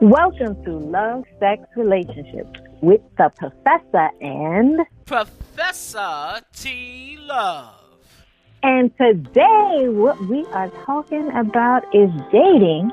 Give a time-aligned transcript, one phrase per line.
[0.00, 7.74] Welcome to Love, Sex, Relationships with the Professor and Professor T Love.
[8.62, 12.90] And today, what we are talking about is dating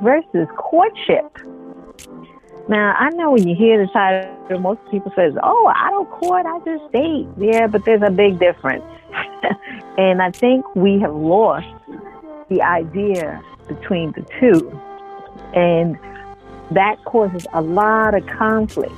[0.00, 1.36] versus courtship.
[2.68, 6.46] Now, I know when you hear the title, most people says, "Oh, I don't court,
[6.46, 8.84] I just date." Yeah, but there's a big difference,
[9.98, 11.66] and I think we have lost
[12.48, 14.80] the idea between the two,
[15.52, 15.98] and
[16.70, 18.92] that causes a lot of conflict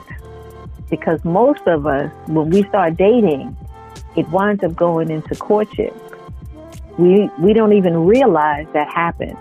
[0.90, 3.56] because most of us, when we start dating,
[4.16, 5.94] it winds up going into courtship.
[6.98, 9.38] We we don't even realize that happens,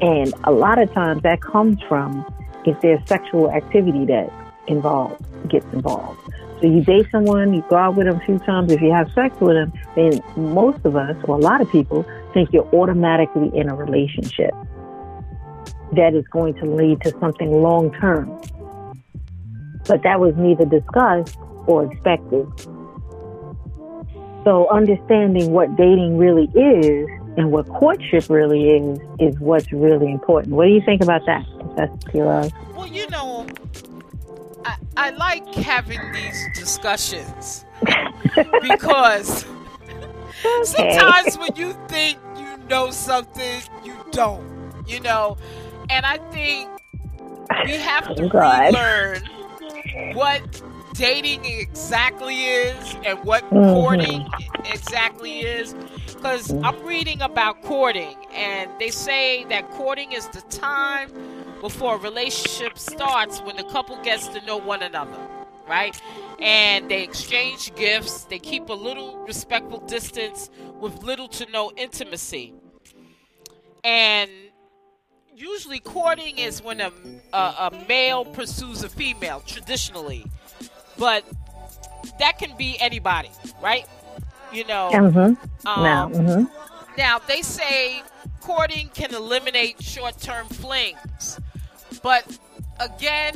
[0.00, 2.26] and a lot of times that comes from
[2.66, 4.30] if there's sexual activity that
[4.66, 6.20] involved gets involved.
[6.60, 8.72] So you date someone, you go out with them a few times.
[8.72, 12.04] If you have sex with them, then most of us, or a lot of people,
[12.32, 14.54] think you're automatically in a relationship
[15.92, 18.28] that is going to lead to something long term.
[19.86, 22.46] But that was neither discussed or expected.
[24.44, 30.54] So understanding what dating really is and what courtship really is is what's really important.
[30.54, 32.54] What do you think about that, Professor?
[32.74, 33.46] Well, you know,
[34.64, 37.64] I, I like having these discussions
[38.62, 40.64] because okay.
[40.64, 44.56] sometimes when you think you know something, you don't.
[44.86, 45.36] You know,
[45.90, 46.70] and I think
[47.64, 49.22] we have to oh, relearn
[50.14, 50.62] what
[50.94, 53.72] dating exactly is and what mm-hmm.
[53.74, 54.28] courting
[54.64, 55.74] exactly is.
[56.06, 56.64] Because mm-hmm.
[56.64, 61.10] I'm reading about courting and they say that courting is the time
[61.60, 65.18] before a relationship starts when the couple gets to know one another
[65.68, 66.00] right?
[66.40, 68.24] And they exchange gifts.
[68.24, 70.50] They keep a little respectful distance
[70.80, 72.54] with little to no intimacy.
[73.84, 74.30] And
[75.36, 76.90] usually courting is when a,
[77.32, 80.24] a, a male pursues a female traditionally
[80.98, 81.24] but
[82.18, 83.30] that can be anybody,
[83.62, 83.86] right?
[84.52, 84.90] You know.
[84.92, 85.18] Mm-hmm.
[85.18, 86.96] Um, now, mm-hmm.
[86.96, 88.02] now they say
[88.40, 91.40] courting can eliminate short-term flings,
[92.02, 92.38] but
[92.80, 93.34] again,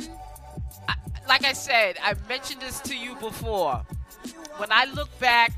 [0.87, 0.95] I,
[1.27, 3.81] like I said, I've mentioned this to you before.
[4.57, 5.53] When I look back,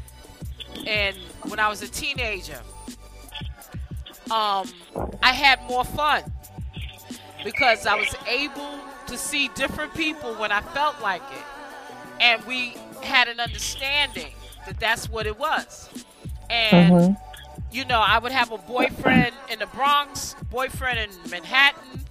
[0.88, 2.60] and when I was a teenager,
[4.34, 4.68] um,
[5.22, 6.24] I had more fun
[7.44, 11.44] because I was able to see different people when I felt like it
[12.20, 14.34] and we had an understanding
[14.66, 15.90] that that's what it was.
[16.50, 17.66] And mm-hmm.
[17.72, 22.02] you know, I would have a boyfriend in the Bronx, boyfriend in Manhattan,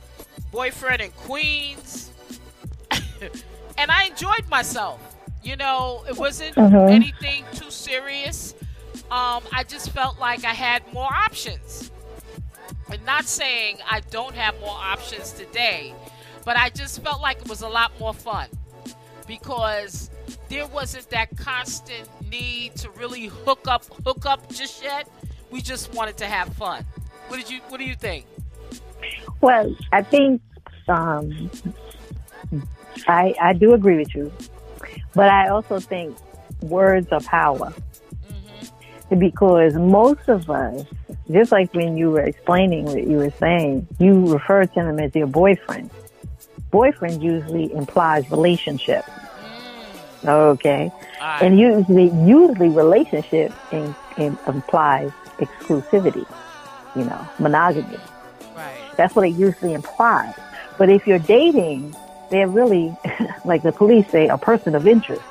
[0.51, 2.11] boyfriend in Queens,
[2.91, 5.01] and I enjoyed myself.
[5.43, 6.93] You know, it wasn't mm-hmm.
[6.93, 8.55] anything too serious.
[9.11, 11.91] Um, I just felt like I had more options.
[12.93, 15.95] And not saying I don't have more options today,
[16.45, 18.49] but I just felt like it was a lot more fun
[19.27, 20.11] because
[20.51, 25.09] there wasn't that constant need to really hook up hook up just yet.
[25.51, 26.85] We just wanted to have fun.
[27.29, 28.27] What did you what do you think?
[29.41, 30.43] Well, I think
[30.87, 31.51] um,
[33.09, 34.31] I I do agree with you.
[35.15, 36.15] But I also think
[36.61, 37.73] words are power.
[38.27, 39.19] Mm-hmm.
[39.19, 40.85] Because most of us,
[41.31, 45.15] just like when you were explaining what you were saying, you refer to them as
[45.15, 45.91] your boyfriend
[46.73, 49.05] boyfriend usually implies relationship.
[50.25, 50.91] Okay.
[51.21, 51.43] Right.
[51.43, 56.27] And usually, usually relationship in, in implies exclusivity,
[56.97, 57.99] you know, monogamy.
[58.57, 58.81] Right.
[58.97, 60.35] That's what it usually implies.
[60.79, 61.95] But if you're dating,
[62.31, 62.97] they're really,
[63.45, 65.23] like the police say, a person of interest.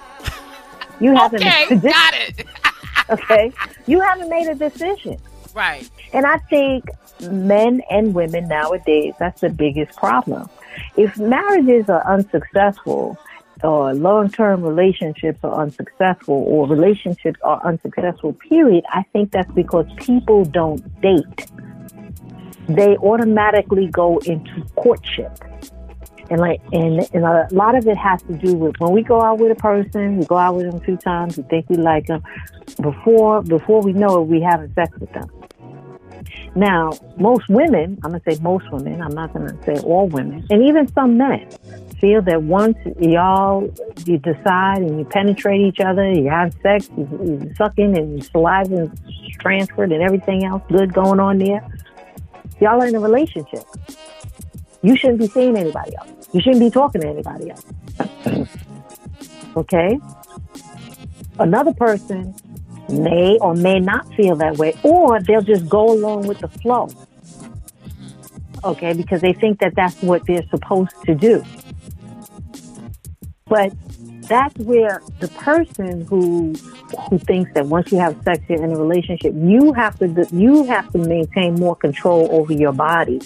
[0.99, 2.45] You haven't okay, got it.
[3.09, 3.51] okay,
[3.87, 5.17] you haven't made a decision.
[5.53, 5.89] Right.
[6.13, 6.85] And I think
[7.29, 10.49] men and women nowadays, that's the biggest problem.
[10.97, 13.17] If marriages are unsuccessful,
[13.63, 20.45] or long-term relationships are unsuccessful, or relationships are unsuccessful, period, I think that's because people
[20.45, 21.51] don't date.
[22.67, 25.37] They automatically go into courtship.
[26.29, 29.21] And like, and, and a lot of it has to do with when we go
[29.21, 32.07] out with a person, we go out with them two times, we think we like
[32.07, 32.23] them.
[32.81, 35.29] Before, before we know it, we having sex with them.
[36.55, 40.07] Now, most women, I'm going to say most women, I'm not going to say all
[40.07, 41.47] women, and even some men
[41.99, 43.71] feel that once y'all,
[44.05, 48.91] you decide and you penetrate each other, you have sex, you, you sucking and saliva
[49.39, 51.63] transferred and everything else good going on there,
[52.59, 53.63] y'all are in a relationship.
[54.81, 56.09] You shouldn't be seeing anybody else.
[56.33, 57.65] You shouldn't be talking to anybody else.
[59.55, 59.99] okay?
[61.37, 62.33] Another person
[62.91, 66.89] may or may not feel that way, or they'll just go along with the flow.
[68.63, 71.43] Okay, because they think that that's what they're supposed to do.
[73.45, 73.73] But
[74.21, 76.53] that's where the person who
[77.09, 80.63] who thinks that once you have sex you're in a relationship, you have to you
[80.65, 83.21] have to maintain more control over your body.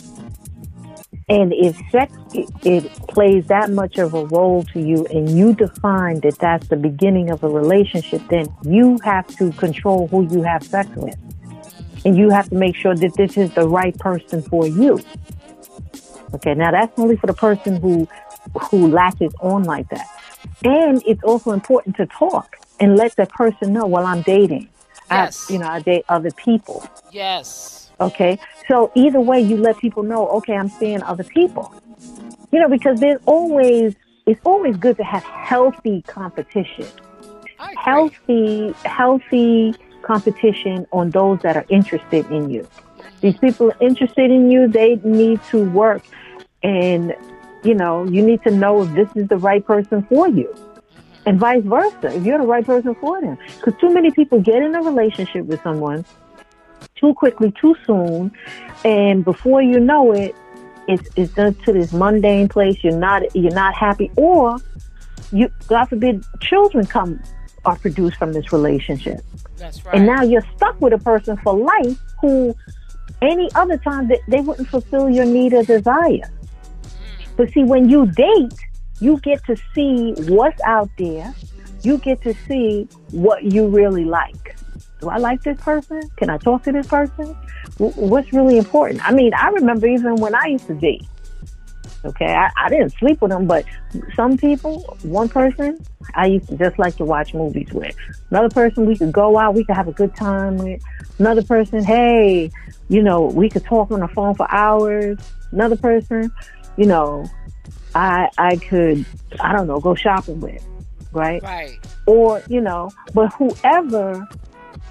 [1.27, 5.55] And if sex it, it plays that much of a role to you, and you
[5.55, 10.43] define that that's the beginning of a relationship, then you have to control who you
[10.43, 11.17] have sex with,
[12.05, 14.99] and you have to make sure that this is the right person for you.
[16.35, 18.07] Okay, now that's only for the person who
[18.69, 20.07] who latches on like that.
[20.63, 24.69] And it's also important to talk and let the person know, well, I'm dating.
[25.09, 25.47] Yes.
[25.49, 26.87] I, you know, I date other people.
[27.11, 27.84] Yes.
[27.99, 28.39] Okay.
[28.67, 31.73] So either way, you let people know, okay, I'm seeing other people.
[32.51, 33.95] You know, because there's always,
[34.25, 36.87] it's always good to have healthy competition.
[37.77, 42.67] Healthy, healthy competition on those that are interested in you.
[43.21, 46.03] These people are interested in you, they need to work
[46.63, 47.15] and
[47.65, 50.55] you know, you need to know if this is the right person for you.
[51.25, 53.37] And vice versa, if you're the right person for them.
[53.57, 56.05] Because too many people get in a relationship with someone
[56.95, 58.31] too quickly, too soon,
[58.83, 60.35] and before you know it,
[60.87, 62.83] it's, it's done to this mundane place.
[62.83, 64.57] You're not you're not happy, or
[65.31, 67.19] you God forbid children come
[67.65, 69.21] are produced from this relationship.
[69.57, 69.95] That's right.
[69.95, 72.55] And now you're stuck with a person for life who
[73.21, 76.29] any other time that they wouldn't fulfill your need or desire.
[76.29, 77.27] Mm.
[77.37, 78.53] But see, when you date,
[78.99, 81.33] you get to see what's out there.
[81.81, 84.55] You get to see what you really like.
[85.05, 86.01] Do I like this person?
[86.17, 87.37] Can I talk to this person?
[87.77, 89.07] What's really important?
[89.07, 91.05] I mean, I remember even when I used to date.
[92.03, 93.65] Okay, I, I didn't sleep with them, but
[94.15, 95.77] some people, one person,
[96.15, 97.95] I used to just like to watch movies with.
[98.31, 100.81] Another person, we could go out, we could have a good time with.
[101.19, 102.49] Another person, hey,
[102.89, 105.19] you know, we could talk on the phone for hours.
[105.51, 106.31] Another person,
[106.77, 107.29] you know,
[107.93, 109.05] I I could
[109.39, 110.65] I don't know go shopping with,
[111.11, 111.43] right?
[111.43, 111.77] Right.
[112.07, 114.27] Or you know, but whoever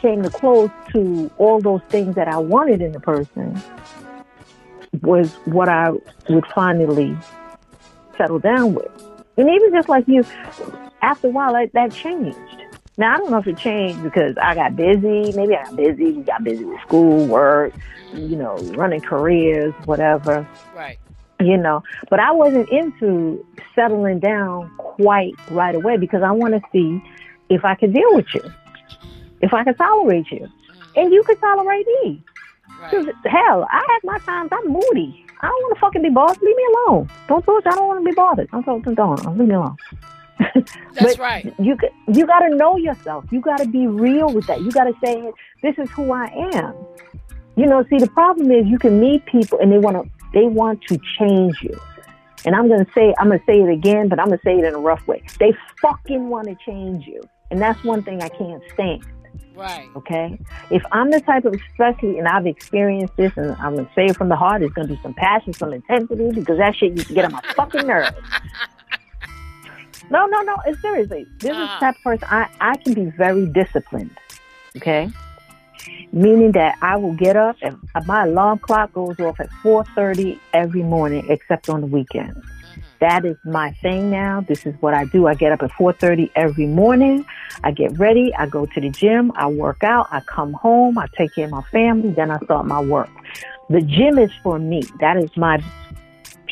[0.05, 3.59] came close to all those things that I wanted in a person
[5.01, 5.93] was what I
[6.29, 7.17] would finally
[8.19, 8.91] settle down with.
[9.39, 10.23] And even just like you,
[11.01, 12.37] after a while, that, that changed.
[12.99, 15.33] Now, I don't know if it changed because I got busy.
[15.33, 16.13] Maybe I got busy.
[16.13, 17.73] We got busy with school, work,
[18.13, 20.47] you know, running careers, whatever.
[20.77, 20.99] Right
[21.41, 21.83] you know.
[22.11, 27.03] But I wasn't into settling down quite right away because I want to see
[27.49, 28.43] if I could deal with you,
[29.45, 30.97] if I can tolerate you, mm.
[30.97, 32.25] and you can tolerate me.
[32.81, 33.15] Right.
[33.25, 34.51] Hell, I have my times.
[34.53, 35.25] I'm moody.
[35.41, 36.43] I don't want to fucking be bothered.
[36.43, 37.11] Leave me alone.
[37.29, 37.67] Don't talk.
[37.67, 38.51] I don't want to be bothered.
[38.51, 38.83] Don't talk.
[38.83, 38.95] Don't.
[38.95, 39.77] don't leave me alone.
[40.95, 41.55] That's right.
[41.59, 41.77] You
[42.09, 43.25] you got to know yourself.
[43.31, 44.61] You got to be real with that.
[44.61, 45.31] You got to say,
[45.63, 46.75] "This is who I am."
[47.57, 50.47] You know, see, the problem is you can meet people and they want to they
[50.47, 51.79] want to change you.
[52.45, 54.59] And I'm to say, I'm going to say it again, but I'm going to say
[54.59, 55.23] it in a rough way.
[55.39, 57.23] They fucking want to change you.
[57.51, 59.05] And that's one thing I can't stand.
[59.55, 59.89] Right.
[59.97, 60.39] Okay.
[60.71, 64.07] If I'm the type of, especially, and I've experienced this, and I'm going to say
[64.07, 66.93] it from the heart, it's going to be some passion, some intensity, because that shit
[66.93, 68.17] used to get on my fucking nerves.
[70.11, 70.57] No, no, no.
[70.67, 71.27] It's seriously.
[71.39, 71.55] This uh.
[71.55, 71.81] is the uh-huh.
[71.81, 74.17] type of person I, I can be very disciplined.
[74.77, 75.11] Okay
[76.13, 77.77] meaning that I will get up and
[78.07, 82.39] my alarm clock goes off at 4:30 every morning, except on the weekends.
[83.01, 84.41] That is my thing now.
[84.41, 85.27] This is what I do.
[85.27, 87.25] I get up at 4:30 every morning.
[87.63, 88.35] I get ready.
[88.35, 89.33] I go to the gym.
[89.37, 90.09] I work out.
[90.11, 90.99] I come home.
[90.99, 92.11] I take care of my family.
[92.11, 93.11] Then I start my work.
[93.71, 94.83] The gym is for me.
[95.01, 95.63] That is my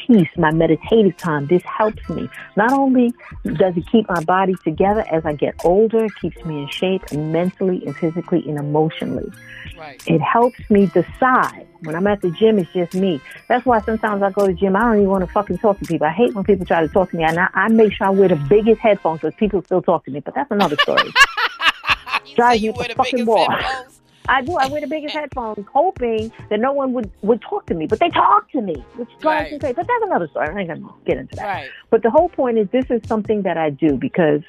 [0.06, 1.46] peace, my meditative time.
[1.46, 2.28] This helps me.
[2.56, 3.12] Not only
[3.44, 7.12] does it keep my body together as I get older, it keeps me in shape
[7.12, 9.30] mentally and physically and emotionally.
[9.78, 10.02] Right.
[10.06, 11.66] It helps me decide.
[11.82, 13.20] When I'm at the gym, it's just me.
[13.48, 15.78] That's why sometimes I go to the gym, I don't even want to fucking talk
[15.80, 16.06] to people.
[16.06, 17.24] I hate when people try to talk to me.
[17.24, 20.12] And I, I make sure I wear the biggest headphones because people still talk to
[20.12, 20.20] me.
[20.20, 21.12] But that's another story.
[22.36, 23.48] Drives me up fucking wall.
[24.28, 24.56] I do.
[24.56, 27.86] I wear the biggest headphones, hoping that no one would would talk to me.
[27.86, 29.52] But they talk to me, which drives right.
[29.52, 29.74] me crazy.
[29.74, 30.48] But that's another story.
[30.48, 31.44] I ain't gonna get into that.
[31.44, 31.70] Right.
[31.90, 34.42] But the whole point is, this is something that I do because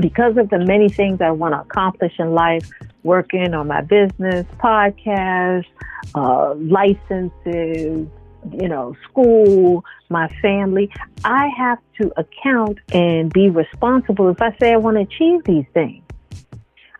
[0.00, 2.68] because of the many things I want to accomplish in life,
[3.02, 5.66] working on my business, podcast,
[6.14, 8.08] uh, licenses,
[8.52, 10.90] you know, school, my family.
[11.24, 15.66] I have to account and be responsible if I say I want to achieve these
[15.72, 16.03] things.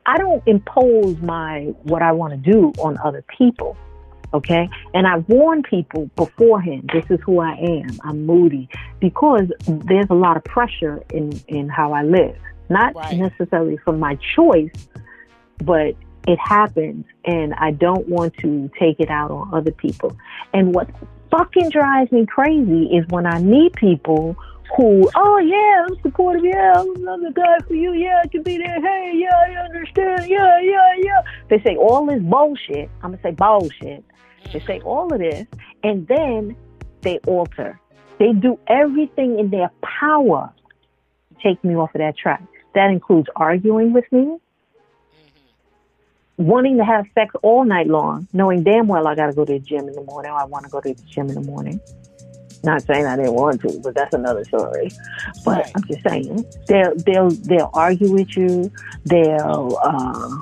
[0.07, 3.77] I don't impose my what I want to do on other people.
[4.35, 4.69] Okay.
[4.93, 7.87] And I warn people beforehand, this is who I am.
[8.03, 8.69] I'm moody
[8.99, 12.37] because there's a lot of pressure in, in how I live.
[12.69, 13.17] Not right.
[13.17, 14.73] necessarily from my choice,
[15.59, 15.95] but
[16.27, 20.17] it happens and I don't want to take it out on other people.
[20.53, 20.89] And what
[21.31, 24.37] fucking drives me crazy is when I meet people
[24.77, 28.59] who, oh yeah, I'm supportive, yeah, I'm the guy for you, yeah, I can be
[28.59, 31.23] there, hey, yeah, I understand, yeah, yeah, yeah.
[31.49, 32.89] They say all this bullshit.
[33.03, 34.05] I'm gonna say bullshit.
[34.53, 35.47] They say all of this,
[35.83, 36.57] and then
[37.03, 37.81] they alter.
[38.19, 40.53] They do everything in their power
[41.29, 42.43] to take me off of that track.
[42.75, 44.39] That includes arguing with me,
[46.37, 49.53] wanting to have sex all night long, knowing damn well I got to go to
[49.53, 50.31] the gym in the morning.
[50.31, 51.81] Or I want to go to the gym in the morning.
[52.65, 54.91] Not saying I didn't want to, but that's another story.
[55.45, 55.73] But right.
[55.75, 58.73] I'm just saying they'll they'll they'll argue with you.
[59.05, 60.37] They'll uh,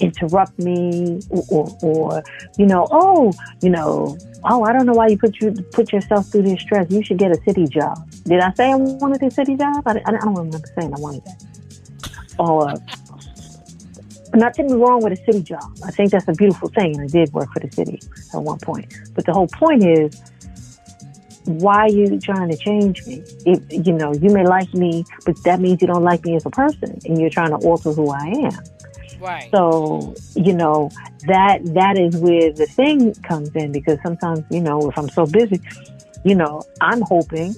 [0.00, 2.22] interrupt me, or, or, or
[2.58, 6.26] you know, oh, you know, oh, I don't know why you put you put yourself
[6.30, 6.90] through this stress.
[6.90, 8.10] You should get a city job.
[8.24, 9.82] Did I say I wanted a city job?
[9.86, 11.44] I, I, I don't remember saying I wanted that.
[12.38, 12.74] Or
[14.34, 15.64] nothing wrong with a city job.
[15.84, 18.00] I think that's a beautiful thing, and I did work for the city
[18.34, 18.92] at one point.
[19.14, 20.20] But the whole point is,
[21.46, 23.24] why are you trying to change me?
[23.44, 26.46] If, you know, you may like me, but that means you don't like me as
[26.46, 28.64] a person, and you're trying to alter who I am.
[29.20, 29.50] Right.
[29.50, 30.90] So, you know,
[31.26, 35.26] that that is where the thing comes in because sometimes, you know, if I'm so
[35.26, 35.60] busy,
[36.24, 37.54] you know, I'm hoping,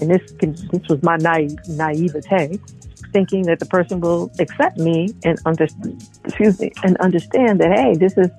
[0.00, 2.58] and this can, this was my naive, naivete,
[3.12, 5.66] thinking that the person will accept me and under,
[6.24, 8.30] excuse me, and understand that hey, this is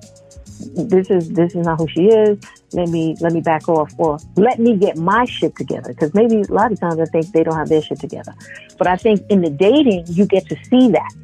[0.58, 2.38] this is this is not who she is.
[2.72, 5.90] Let me let me back off, or let me get my shit together.
[5.90, 8.34] Because maybe a lot of times I think they don't have their shit together,
[8.78, 11.14] but I think in the dating you get to see that.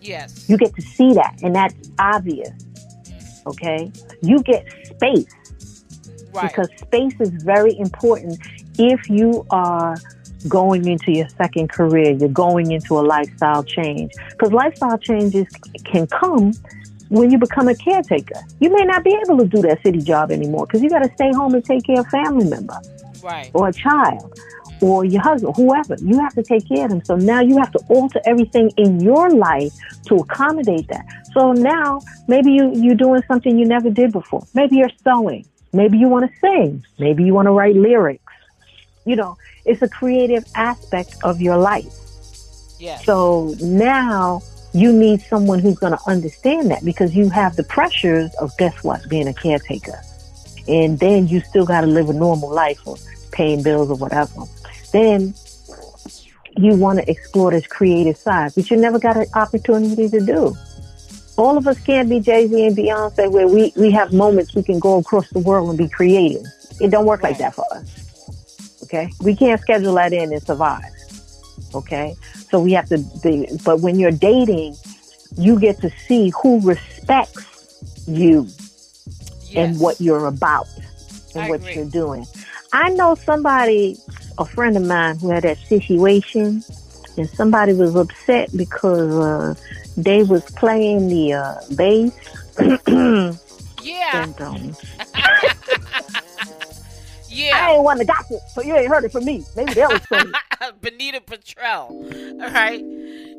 [0.00, 2.52] Yes, you get to see that, and that's obvious.
[3.46, 3.90] Okay,
[4.22, 5.26] you get space
[6.32, 6.48] right.
[6.48, 8.38] because space is very important
[8.78, 9.96] if you are
[10.48, 14.12] going into your second career, you're going into a lifestyle change.
[14.30, 15.46] Because lifestyle changes
[15.84, 16.52] can come
[17.10, 18.40] when you become a caretaker.
[18.60, 21.12] You may not be able to do that city job anymore because you got to
[21.14, 22.78] stay home and take care of a family member
[23.22, 23.50] right.
[23.52, 24.38] or a child
[24.80, 25.96] or your husband, whoever.
[26.00, 27.04] You have to take care of them.
[27.04, 29.72] So now you have to alter everything in your life
[30.06, 31.04] to accommodate that.
[31.34, 34.46] So now maybe you, you're doing something you never did before.
[34.54, 35.46] Maybe you're sewing.
[35.72, 36.84] Maybe you want to sing.
[36.98, 38.22] Maybe you want to write lyrics.
[39.04, 41.92] You know, it's a creative aspect of your life.
[42.78, 43.04] Yes.
[43.04, 48.32] So now you need someone who's going to understand that because you have the pressures
[48.36, 50.00] of guess what, being a caretaker.
[50.68, 52.96] And then you still got to live a normal life or
[53.32, 54.44] paying bills or whatever.
[54.92, 55.34] Then
[56.56, 60.56] you want to explore this creative side, which you never got an opportunity to do.
[61.36, 64.62] All of us can't be Jay Z and Beyonce where we, we have moments we
[64.62, 66.44] can go across the world and be creative.
[66.80, 67.30] It don't work right.
[67.30, 68.80] like that for us.
[68.84, 69.10] Okay.
[69.22, 70.82] We can't schedule that in and survive.
[71.74, 72.14] Okay.
[72.50, 74.76] So we have to be, but when you're dating,
[75.36, 78.48] you get to see who respects you
[79.42, 79.56] yes.
[79.56, 80.66] and what you're about
[81.34, 81.74] and I what agree.
[81.74, 82.26] you're doing.
[82.72, 83.96] I know somebody,
[84.38, 86.62] a friend of mine who had that situation
[87.16, 89.54] and somebody was upset because uh,
[89.96, 92.12] they was playing the uh, bass.
[93.82, 94.22] yeah.
[94.22, 94.76] and, um,
[97.30, 97.68] Yeah.
[97.68, 99.44] I ain't one to gossip, so you ain't heard it from me.
[99.56, 100.32] Maybe that was funny.
[100.80, 101.90] Benita Patrell.
[102.42, 102.84] All right.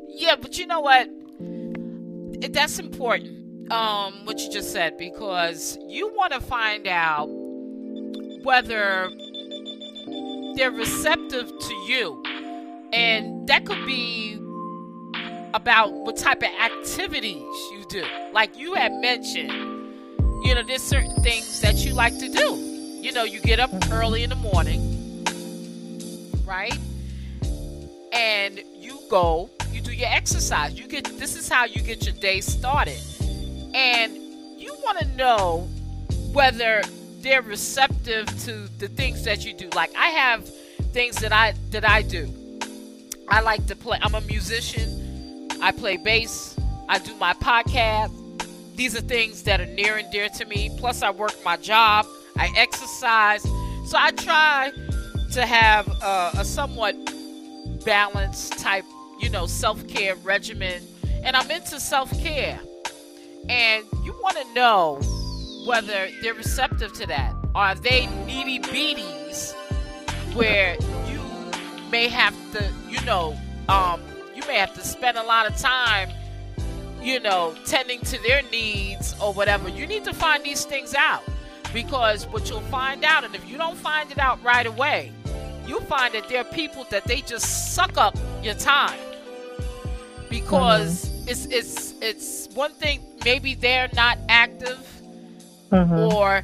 [0.10, 1.10] Yeah, but you know what?
[2.54, 7.28] That's important, um, what you just said, because you want to find out
[8.44, 9.10] whether
[10.56, 12.24] they're receptive to you.
[12.94, 14.36] And that could be
[15.54, 18.06] about what type of activities you do.
[18.34, 19.52] Like you had mentioned,
[20.44, 23.72] you know, there's certain things that you like to do you know, you get up
[23.92, 25.26] early in the morning,
[26.46, 26.78] right?
[28.22, 30.80] And you go, you do your exercise.
[30.80, 33.02] You get this is how you get your day started.
[33.74, 34.16] And
[34.62, 35.68] you want to know
[36.32, 36.84] whether
[37.22, 39.70] they're receptive to the things that you do.
[39.70, 40.48] Like I have
[40.94, 42.32] things that I that I do.
[43.28, 43.98] I like to play.
[44.04, 45.48] I'm a musician.
[45.60, 46.56] I play bass.
[46.88, 48.12] I do my podcast.
[48.76, 50.70] These are things that are near and dear to me.
[50.78, 52.06] Plus, I work my job.
[52.38, 53.42] I exercise.
[53.86, 54.72] So I try
[55.32, 56.96] to have a, a somewhat
[57.86, 58.86] balanced type,
[59.20, 60.82] you know, self care regimen.
[61.24, 62.60] And I'm into self care.
[63.50, 65.00] And you want to know
[65.66, 67.36] whether they're receptive to that.
[67.54, 69.54] Are they needy beaties
[70.34, 71.22] where you
[71.92, 74.02] may have to, you know, um,
[74.36, 76.10] you may have to spend a lot of time,
[77.02, 79.70] you know, tending to their needs or whatever.
[79.70, 81.24] You need to find these things out.
[81.74, 85.12] Because what you'll find out, and if you don't find it out right away,
[85.68, 89.00] you'll find that there are people that they just suck up your time.
[90.30, 91.30] Because mm-hmm.
[91.30, 94.80] it's it's it's one thing maybe they're not active
[95.72, 96.14] mm-hmm.
[96.16, 96.44] or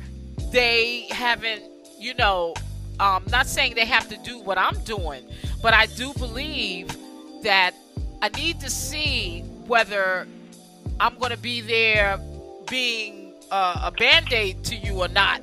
[0.51, 1.63] they haven't
[1.97, 2.53] you know,
[2.99, 5.23] um, not saying they have to do what I'm doing,
[5.61, 6.95] but I do believe
[7.43, 7.71] that
[8.21, 10.27] I need to see whether
[10.99, 12.19] I'm going to be there
[12.69, 15.41] being uh, a band aid to you or not,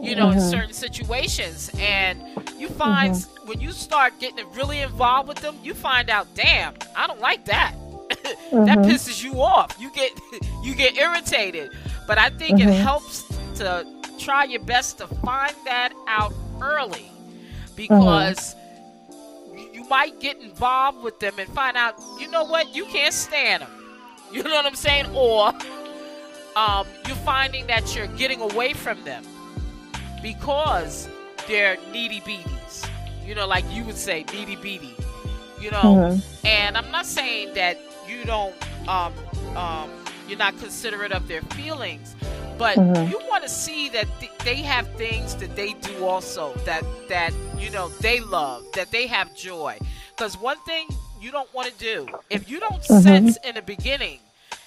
[0.00, 0.38] you know, mm-hmm.
[0.38, 1.70] in certain situations.
[1.78, 2.22] And
[2.58, 3.48] you find mm-hmm.
[3.48, 7.44] when you start getting really involved with them, you find out, damn, I don't like
[7.46, 7.74] that.
[8.10, 8.64] mm-hmm.
[8.64, 9.76] That pisses you off.
[9.78, 10.12] You get
[10.62, 11.70] you get irritated.
[12.06, 12.82] But I think it mm-hmm.
[12.82, 13.24] helps
[13.56, 13.86] to
[14.18, 17.10] try your best to find that out early
[17.76, 19.74] because mm-hmm.
[19.74, 23.62] you might get involved with them and find out, you know what, you can't stand
[23.62, 23.70] them.
[24.32, 25.06] You know what I'm saying?
[25.14, 25.52] Or
[26.56, 29.24] um, you're finding that you're getting away from them
[30.22, 31.08] because
[31.46, 32.84] they're needy beaties.
[33.26, 34.94] You know, like you would say, needy beatie.
[35.60, 36.46] You know, mm-hmm.
[36.46, 38.54] and I'm not saying that you don't,
[38.88, 39.12] um,
[39.56, 39.90] um,
[40.28, 42.14] you're not considerate of their feelings,
[42.56, 43.10] but mm-hmm.
[43.10, 47.32] you want to see that th- they have things that they do also that that
[47.58, 49.76] you know they love, that they have joy.
[50.16, 50.88] Because one thing
[51.20, 53.00] you don't want to do if you don't mm-hmm.
[53.00, 54.20] sense in the beginning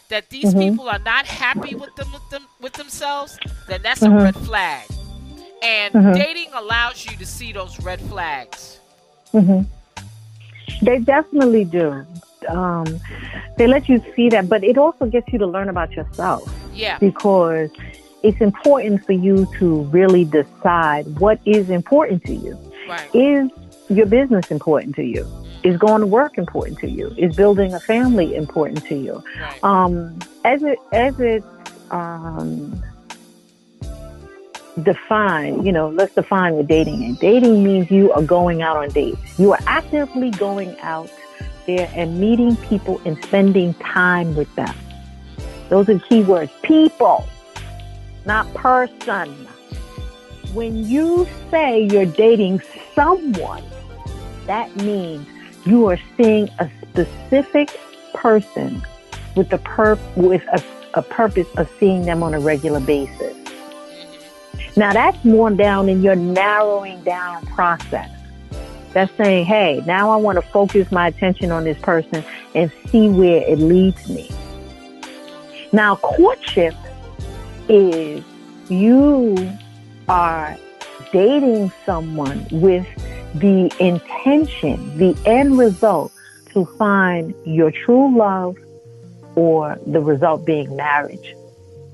[0.10, 0.72] that these mm-hmm.
[0.72, 4.18] people are not happy with them with them with themselves, then that's mm-hmm.
[4.18, 4.84] a red flag.
[5.62, 6.14] And mm-hmm.
[6.14, 8.80] dating allows you to see those red flags.
[9.34, 9.62] Mm-hmm.
[10.86, 12.06] They definitely do.
[12.48, 13.00] Um,
[13.58, 16.52] they let you see that, but it also gets you to learn about yourself.
[16.74, 16.98] Yeah.
[16.98, 17.70] Because
[18.24, 22.58] it's important for you to really decide what is important to you.
[22.88, 23.10] Right.
[23.14, 23.50] Is
[23.90, 25.28] your business important to you?
[25.64, 27.14] Is going to work important to you?
[27.18, 29.24] Is building a family important to you?
[29.40, 29.64] Right.
[29.64, 31.44] Um, as it as it
[31.92, 32.82] um,
[34.84, 37.20] define, you know, let's define what dating is.
[37.20, 39.20] Dating means you are going out on dates.
[39.40, 41.10] You are actively going out
[41.68, 44.74] there and meeting people and spending time with them.
[45.70, 46.52] Those are key words.
[46.64, 47.26] People,
[48.26, 49.30] not person.
[50.54, 52.62] When you say you're dating
[52.94, 53.64] someone,
[54.48, 55.26] that means
[55.66, 57.80] you are seeing a specific
[58.14, 58.82] person
[59.36, 60.62] with the pur- with a,
[60.96, 63.41] a purpose of seeing them on a regular basis.
[64.82, 68.10] Now that's more down in your narrowing down process.
[68.94, 73.08] That's saying, hey, now I want to focus my attention on this person and see
[73.08, 74.32] where it leads me.
[75.72, 76.74] Now, courtship
[77.70, 78.24] is
[78.70, 79.56] you
[80.10, 80.58] are
[81.12, 82.88] dating someone with
[83.36, 86.12] the intention, the end result
[86.54, 88.58] to find your true love
[89.36, 91.36] or the result being marriage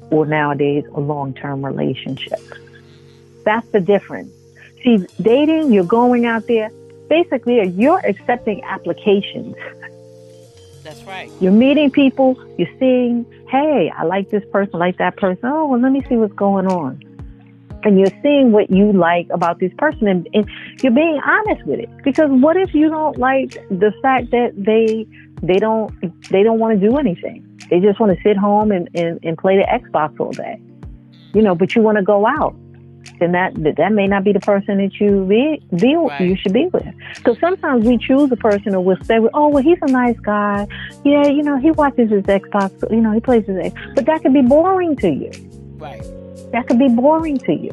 [0.09, 2.39] or nowadays a long-term relationship.
[3.47, 4.29] That's the difference.
[4.83, 6.69] See, dating, you're going out there,
[7.07, 9.55] basically you're accepting applications.
[10.83, 11.31] That's right.
[11.39, 15.45] You're meeting people, you're seeing, hey, I like this person, I like that person.
[15.45, 17.01] Oh, well, let me see what's going on.
[17.85, 20.45] And you're seeing what you like about this person and, and
[20.83, 21.89] you're being honest with it.
[22.03, 25.07] Because what if you don't like the fact that they
[25.41, 25.89] they don't
[26.29, 27.45] they don't want to do anything.
[27.69, 30.59] They just want to sit home and, and, and play the Xbox all day.
[31.33, 32.53] You know, but you want to go out
[33.19, 36.21] then that that may not be the person that you be, be right.
[36.21, 36.85] you should be with.
[37.15, 40.67] Because sometimes we choose a person or we'll say, "Oh, well, he's a nice guy.
[41.03, 42.89] Yeah, you know, he watches his Xbox.
[42.91, 45.31] You know, he plays his X." But that could be boring to you.
[45.77, 46.01] Right.
[46.51, 47.71] That could be boring to you.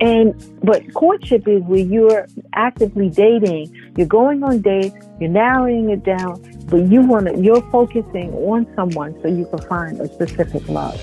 [0.00, 3.74] And but courtship is where you're actively dating.
[3.96, 4.94] You're going on dates.
[5.20, 7.40] You're narrowing it down, but you want to.
[7.40, 11.00] You're focusing on someone so you can find a specific love,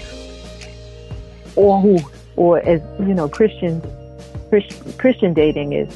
[1.56, 1.98] or who
[2.36, 3.82] or as you know, Christian
[4.98, 5.90] Christian dating is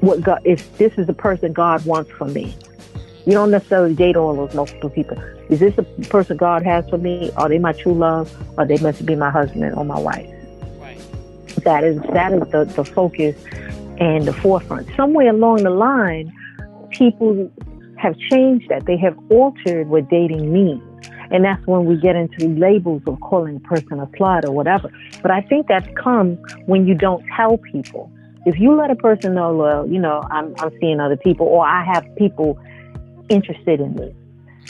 [0.00, 2.54] what God if this is the person God wants for me.
[3.26, 5.18] You don't necessarily date all those multiple people.
[5.50, 7.30] Is this the person God has for me?
[7.36, 8.34] Are they my true love?
[8.56, 10.28] Or they must be my husband or my wife?
[10.80, 10.98] Right.
[11.64, 13.36] That is that is the, the focus
[13.98, 14.88] and the forefront.
[14.96, 16.32] Somewhere along the line,
[16.90, 17.52] people
[17.98, 18.86] have changed that.
[18.86, 20.82] They have altered what dating means.
[21.30, 24.90] And that's when we get into labels of calling a person a slut or whatever.
[25.22, 28.10] But I think that comes when you don't tell people.
[28.46, 31.64] If you let a person know, well, you know, I'm, I'm seeing other people or
[31.66, 32.58] I have people
[33.28, 34.14] interested in me,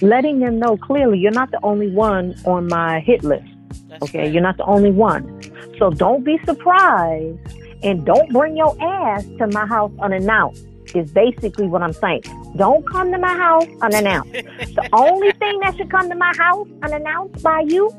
[0.02, 3.46] letting them know clearly you're not the only one on my hit list.
[3.88, 4.32] That's okay, right.
[4.32, 5.40] you're not the only one.
[5.78, 7.38] So don't be surprised
[7.82, 12.22] and don't bring your ass to my house unannounced is basically what I'm saying.
[12.56, 14.32] Don't come to my house unannounced.
[14.32, 17.90] the only thing that should come to my house unannounced by you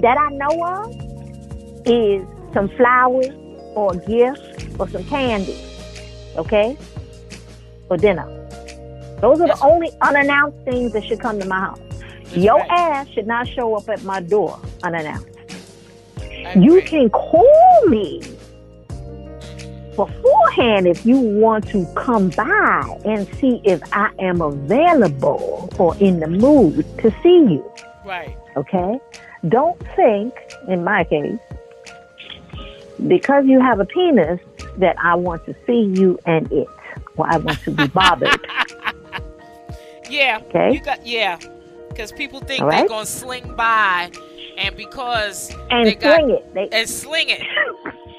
[0.00, 3.28] that I know of is some flowers
[3.74, 5.58] or a gift or some candy.
[6.36, 6.76] Okay?
[7.88, 8.26] For dinner.
[9.20, 11.80] Those are the only unannounced things that should come to my house.
[12.24, 12.70] That's Your right.
[12.70, 15.28] ass should not show up at my door unannounced.
[16.56, 18.20] You can call me
[19.96, 26.20] beforehand, if you want to come by and see if I am available or in
[26.20, 27.72] the mood to see you.
[28.04, 28.36] Right.
[28.56, 28.98] Okay?
[29.48, 30.34] Don't think,
[30.68, 31.38] in my case,
[33.06, 34.40] because you have a penis,
[34.78, 36.68] that I want to see you and it,
[37.16, 38.40] or I want to be bothered.
[40.10, 40.40] yeah.
[40.46, 40.72] Okay.
[40.72, 41.38] You got yeah.
[41.88, 42.78] Because people think right.
[42.78, 44.10] they're gonna sling by,
[44.58, 46.54] and because and they got sling it.
[46.54, 47.42] They, and sling it.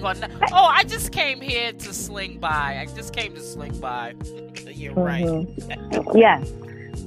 [0.00, 0.30] They're.
[0.52, 2.78] Oh, I just came here to sling by.
[2.80, 4.14] I just came to sling by.
[4.66, 5.24] You're right.
[5.24, 6.12] Mhm.
[6.14, 6.50] yes.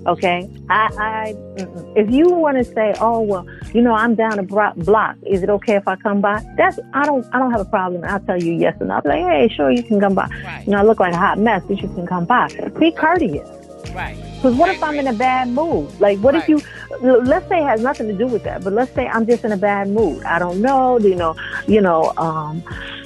[0.08, 0.50] Okay.
[0.70, 1.36] I, I,
[1.96, 5.18] if you want to say, oh well, you know, I'm down a block.
[5.26, 6.44] Is it okay if I come by?
[6.58, 8.04] That's I don't, I don't have a problem.
[8.04, 10.28] I'll tell you yes and I'll be like, hey, sure, you can come by.
[10.44, 10.64] Right.
[10.66, 12.50] You know, I look like a hot mess, but you can come by.
[12.80, 13.50] Be courteous.
[13.94, 14.18] Right.
[14.36, 16.00] Because what I if I'm in a bad mood?
[16.00, 16.62] Like, what if you,
[17.02, 19.52] let's say it has nothing to do with that, but let's say I'm just in
[19.52, 20.24] a bad mood.
[20.24, 21.36] I don't know, you know,
[21.68, 22.64] you know, um,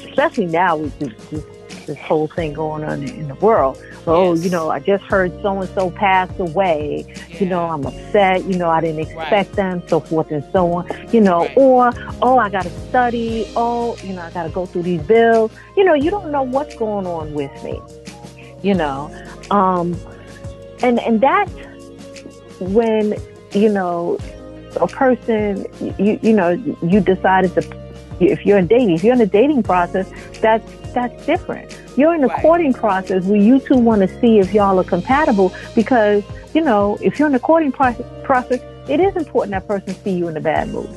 [0.09, 1.43] especially now with this, this,
[1.85, 3.77] this whole thing going on in the world.
[4.07, 4.43] Oh, Yes.
[4.45, 7.05] you know, I just heard so and so passed away.
[7.39, 8.43] You know, I'm upset.
[8.45, 9.55] You know, I didn't expect Right.
[9.55, 10.85] them, so forth and so on.
[11.11, 11.57] You know, Right.
[11.57, 13.45] or oh, I got to study.
[13.55, 15.51] Oh, you know, I got to go through these bills.
[15.77, 17.79] You know, you don't know what's going on with me.
[18.61, 19.11] You know,
[19.51, 19.95] um,
[20.83, 21.51] and and that's
[22.59, 23.13] when
[23.53, 24.17] you know
[24.79, 25.65] a person
[25.97, 26.49] you you know
[26.83, 27.61] you decided to
[28.19, 30.09] if you're in dating if you're in a dating process
[30.41, 32.41] that's that's different you're in the Right.
[32.41, 36.97] courting process where you two want to see if y'all are compatible because you know
[37.01, 40.37] if you're in the courting process process it is important that person see you in
[40.37, 40.89] a bad mood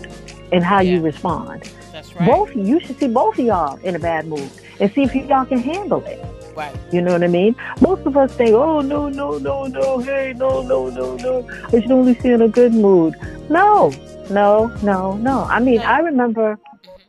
[0.52, 1.62] and how you respond
[1.92, 2.26] That's right.
[2.26, 5.46] both you should see both of y'all in a bad mood and see if y'all
[5.46, 6.18] can handle it
[6.54, 6.76] Right.
[6.92, 7.56] you know what I mean?
[7.80, 11.48] Most of us say, oh, no, no, no, no, hey, no, no, no, no.
[11.68, 13.14] I should only see in a good mood.
[13.48, 13.92] No,
[14.30, 15.44] no, no, no.
[15.44, 15.84] I mean, No.
[15.84, 16.58] I remember,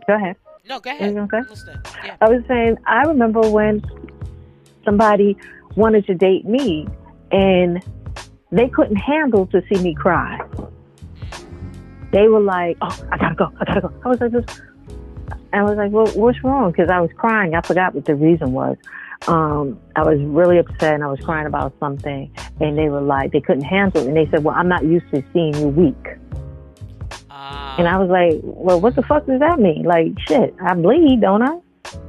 [0.08, 0.36] go ahead.
[0.68, 1.18] No, go ahead.
[1.18, 1.30] I'm.
[2.06, 2.16] Yeah.
[2.22, 3.84] I was saying, I remember when
[4.86, 5.38] somebody
[5.76, 6.88] wanted to date me
[7.32, 7.84] and
[8.52, 10.40] they couldn't handle to see me cry.
[12.12, 13.94] They were like, oh, I gotta go, I gotta go.
[14.06, 14.46] I was like, this.
[15.52, 16.72] I was like, well, what's wrong?
[16.72, 17.56] Because I was crying.
[17.56, 18.78] I forgot what the reason was.
[19.28, 22.32] Um, I was really upset and I was crying about something.
[22.60, 24.08] And they were like, they couldn't handle it.
[24.08, 26.18] And they said, well, I'm not used to seeing you weak.
[27.30, 29.84] Uh, And I was like, well, what the fuck does that mean?
[29.84, 31.58] Like, shit, I bleed, don't I?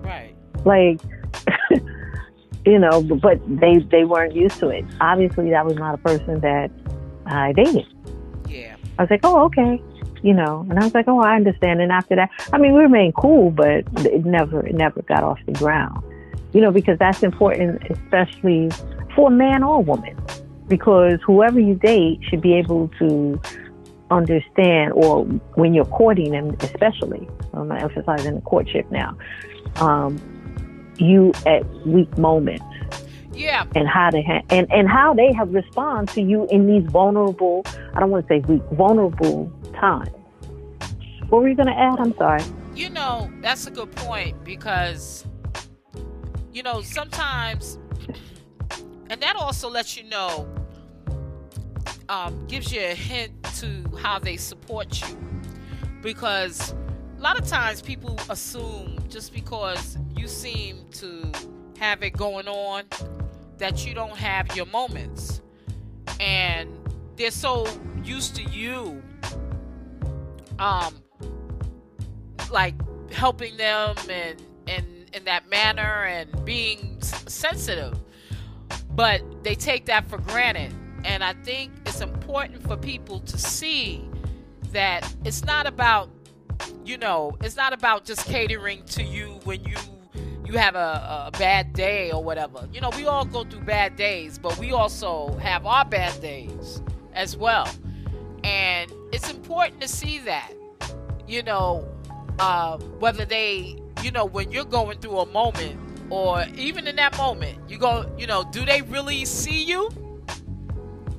[0.03, 0.35] right.
[0.65, 1.01] like
[2.65, 6.41] you know but they they weren't used to it obviously that was not a person
[6.41, 6.71] that
[7.27, 7.85] i dated
[8.49, 8.77] Yeah.
[8.99, 9.83] i was like oh okay
[10.23, 12.81] you know and i was like oh i understand and after that i mean we
[12.81, 16.03] remained cool but it never it never got off the ground
[16.55, 18.71] you know because that's important especially
[19.15, 20.17] for a man or a woman
[20.69, 23.39] because whoever you date should be able to
[24.11, 25.25] understand or
[25.57, 29.17] when you're courting them especially i'm emphasizing the courtship now
[29.77, 30.19] um,
[30.99, 32.65] you at weak moments
[33.33, 33.67] Yeah.
[33.75, 37.65] and how to ha- and and how they have respond to you in these vulnerable
[37.95, 40.11] I don't want to say weak vulnerable times.
[41.31, 41.99] What were you going to add?
[41.99, 42.43] I'm sorry.
[42.77, 45.25] You know, that's a good point because,
[46.55, 47.79] you know, sometimes,
[49.11, 50.49] and that also lets you know,
[52.09, 55.19] um, gives you a hint to how they support you.
[56.01, 56.73] Because
[57.19, 61.31] a lot of times people assume just because you seem to
[61.79, 62.85] have it going on
[63.59, 65.43] that you don't have your moments.
[66.21, 66.71] And
[67.17, 67.67] they're so
[68.05, 69.03] used to you
[70.59, 70.95] um
[72.53, 72.75] like
[73.11, 74.41] helping them and
[75.15, 77.99] in that manner and being sensitive.
[78.91, 80.73] But they take that for granted.
[81.05, 84.09] And i think it's important for people to see
[84.73, 86.11] that it's not about
[86.85, 89.77] you know it's not about just catering to you when you
[90.45, 92.69] you have a, a bad day or whatever.
[92.73, 96.83] You know we all go through bad days but we also have our bad days
[97.13, 97.69] as well.
[98.43, 100.53] And it's important to see that
[101.29, 101.89] you know
[102.39, 107.17] uh, whether they you know when you're going through a moment or even in that
[107.17, 109.89] moment you go you know do they really see you?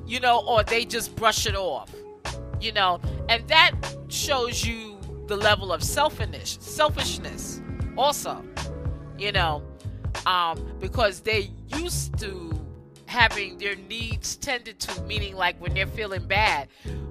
[0.06, 1.93] You know or they just brush it off
[2.62, 3.02] you know?
[3.28, 3.74] And that
[4.08, 7.62] shows you the level of selfishness selfishness
[7.98, 8.45] also
[9.17, 9.63] you know?
[10.28, 11.43] Um, because they're
[11.78, 12.52] used to
[13.08, 16.67] having their needs tended to meaning like when they're feeling bad.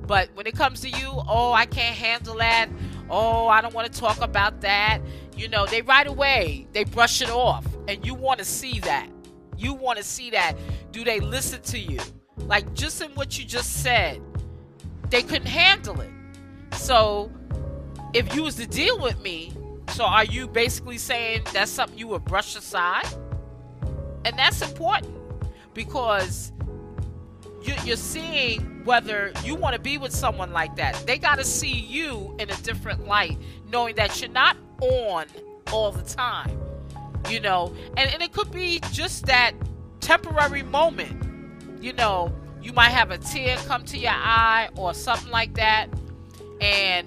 [0.06, 2.68] But when it comes to you oh i can't handle that
[3.10, 5.00] oh i don't want to talk about that.
[5.36, 9.08] You know they right away they brush it off and you want to see that.
[9.56, 10.54] You want to see that.
[10.92, 12.00] Do they listen to you?
[12.36, 14.20] Like just in what you just said
[15.10, 16.10] they couldn't handle it.
[16.72, 17.30] So
[18.12, 19.52] if you was to deal with me
[19.94, 23.06] So are you basically saying that's something you would brush aside?
[24.24, 25.14] And that's important
[25.74, 26.52] because
[27.64, 31.06] you, are seeing whether you want to be with someone like that.
[31.06, 33.38] They got to see you in a different light,
[33.70, 35.26] knowing that you're not on
[35.72, 36.60] all the time,
[37.28, 37.74] you know.
[37.96, 39.52] And, and it could be just that
[40.00, 42.34] temporary moment, you know.
[42.62, 45.88] You might have a tear come to your eye or something like that,
[46.60, 47.06] and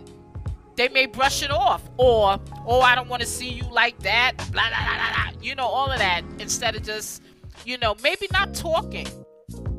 [0.78, 4.38] they may brush it off or oh i don't want to see you like that
[4.52, 7.24] blah, blah, blah, blah, you know all of that instead of just
[7.66, 9.08] you know maybe not talking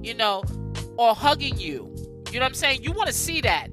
[0.03, 0.43] you know
[0.99, 1.95] or hugging you
[2.31, 3.69] you know what i'm saying you want to see that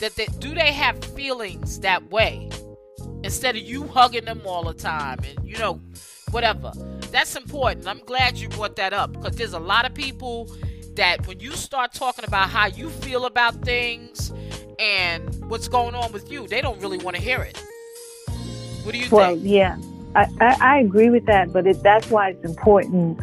[0.00, 2.50] that they, do they have feelings that way
[3.22, 5.80] instead of you hugging them all the time and you know
[6.30, 6.72] whatever
[7.10, 10.54] that's important i'm glad you brought that up because there's a lot of people
[10.94, 14.32] that when you start talking about how you feel about things
[14.78, 16.46] and what's going on with you.
[16.46, 17.62] They don't really want to hear it.
[18.82, 19.44] What do you well, think?
[19.44, 19.78] Well, yeah,
[20.14, 23.20] I, I, I, agree with that, but it, that's why it's important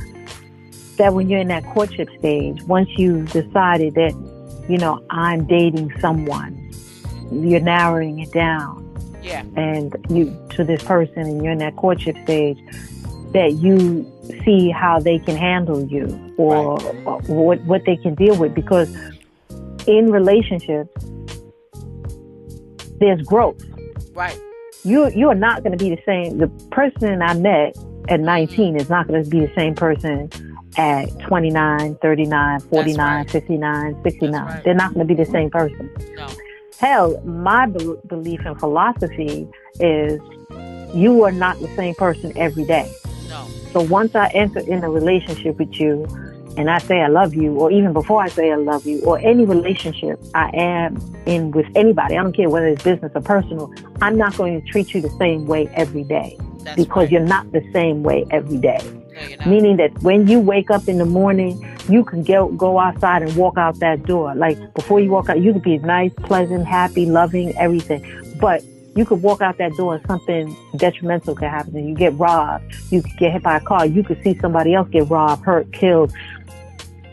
[1.01, 4.13] that when you're in that courtship stage, once you've decided that,
[4.69, 6.71] you know, I'm dating someone,
[7.31, 8.87] you're narrowing it down.
[9.23, 9.43] Yeah.
[9.55, 12.59] And you to this person, and you're in that courtship stage,
[13.33, 14.05] that you
[14.45, 16.05] see how they can handle you
[16.37, 16.95] or, right.
[17.07, 18.95] or what what they can deal with because
[19.87, 20.93] in relationships
[22.99, 23.63] there's growth.
[24.13, 24.39] Right.
[24.83, 26.37] You you are not going to be the same.
[26.37, 27.75] The person I met
[28.07, 30.29] at 19 is not going to be the same person
[30.77, 33.29] at 29, 39, 49, right.
[33.29, 34.45] 59, 69.
[34.45, 34.63] Right.
[34.63, 35.89] They're not going to be the same person.
[36.15, 36.27] No.
[36.79, 39.47] Hell, my be- belief and philosophy
[39.79, 40.19] is
[40.93, 42.91] you are not the same person every day.
[43.29, 43.47] No.
[43.71, 46.07] So once I enter in a relationship with you,
[46.57, 49.19] and I say I love you, or even before I say I love you, or
[49.19, 53.73] any relationship I am in with anybody, I don't care whether it's business or personal,
[54.01, 57.11] I'm not going to treat you the same way every day That's because right.
[57.11, 58.79] you're not the same way every day.
[59.13, 63.21] No, Meaning that when you wake up in the morning, you can go go outside
[63.21, 64.33] and walk out that door.
[64.35, 68.01] Like before you walk out, you could be nice, pleasant, happy, loving, everything.
[68.39, 68.63] But
[68.95, 72.75] you could walk out that door and something detrimental could happen and you get robbed.
[72.89, 73.85] You could get hit by a car.
[73.85, 76.13] You could see somebody else get robbed, hurt, killed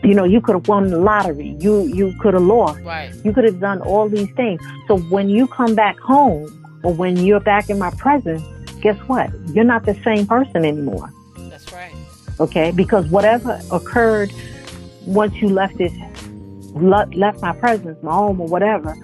[0.03, 1.57] you know, you could have won the lottery.
[1.59, 2.81] You you could have lost.
[2.81, 3.13] Right.
[3.23, 4.61] You could have done all these things.
[4.87, 8.41] So when you come back home or when you're back in my presence,
[8.81, 9.29] guess what?
[9.53, 11.11] You're not the same person anymore.
[11.37, 11.93] That's right.
[12.39, 12.71] Okay?
[12.71, 14.31] Because whatever occurred
[15.05, 15.93] once you left this
[16.73, 18.95] left my presence, my home or whatever,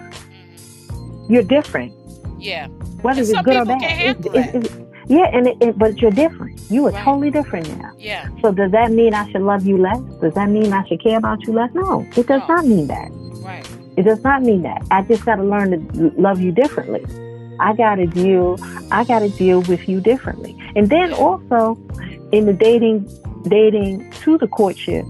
[1.28, 1.92] you're different.
[2.38, 2.68] Yeah.
[3.02, 3.82] Whether it's good or bad.
[3.82, 6.60] It's, it's, it's, yeah, and it, it, but you're different.
[6.68, 7.04] You are right.
[7.04, 7.92] totally different now.
[7.96, 8.28] Yeah.
[8.42, 9.98] So does that mean I should love you less?
[10.20, 11.70] Does that mean I should care about you less?
[11.74, 12.56] No, it does no.
[12.56, 13.08] not mean that.
[13.44, 13.68] Right.
[13.96, 14.84] It does not mean that.
[14.90, 17.04] I just got to learn to love you differently.
[17.60, 18.56] I got to deal.
[18.90, 20.56] I got to deal with you differently.
[20.74, 21.76] And then also,
[22.32, 23.08] in the dating,
[23.44, 25.06] dating to the courtship,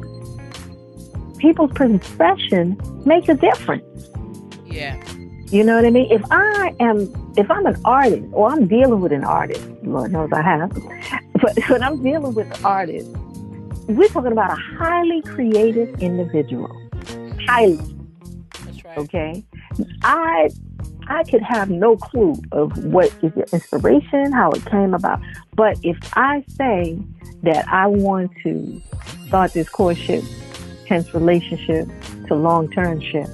[1.39, 4.11] people's perception makes a difference.
[4.67, 5.03] Yeah.
[5.50, 6.11] You know what I mean?
[6.11, 10.30] If I am, if I'm an artist or I'm dealing with an artist, Lord knows
[10.32, 10.70] I have,
[11.40, 13.09] but when I'm dealing with an artist,
[13.88, 16.70] we're talking about a highly creative individual.
[17.46, 17.78] Highly.
[18.64, 18.98] That's right.
[18.98, 19.44] Okay.
[20.02, 20.50] I
[21.09, 25.20] I could have no clue of what is your inspiration, how it came about.
[25.54, 26.98] But if I say
[27.44, 28.82] that I want to
[29.28, 30.24] start this courtship,
[30.88, 31.88] hence relationship
[32.26, 33.28] to long term ship,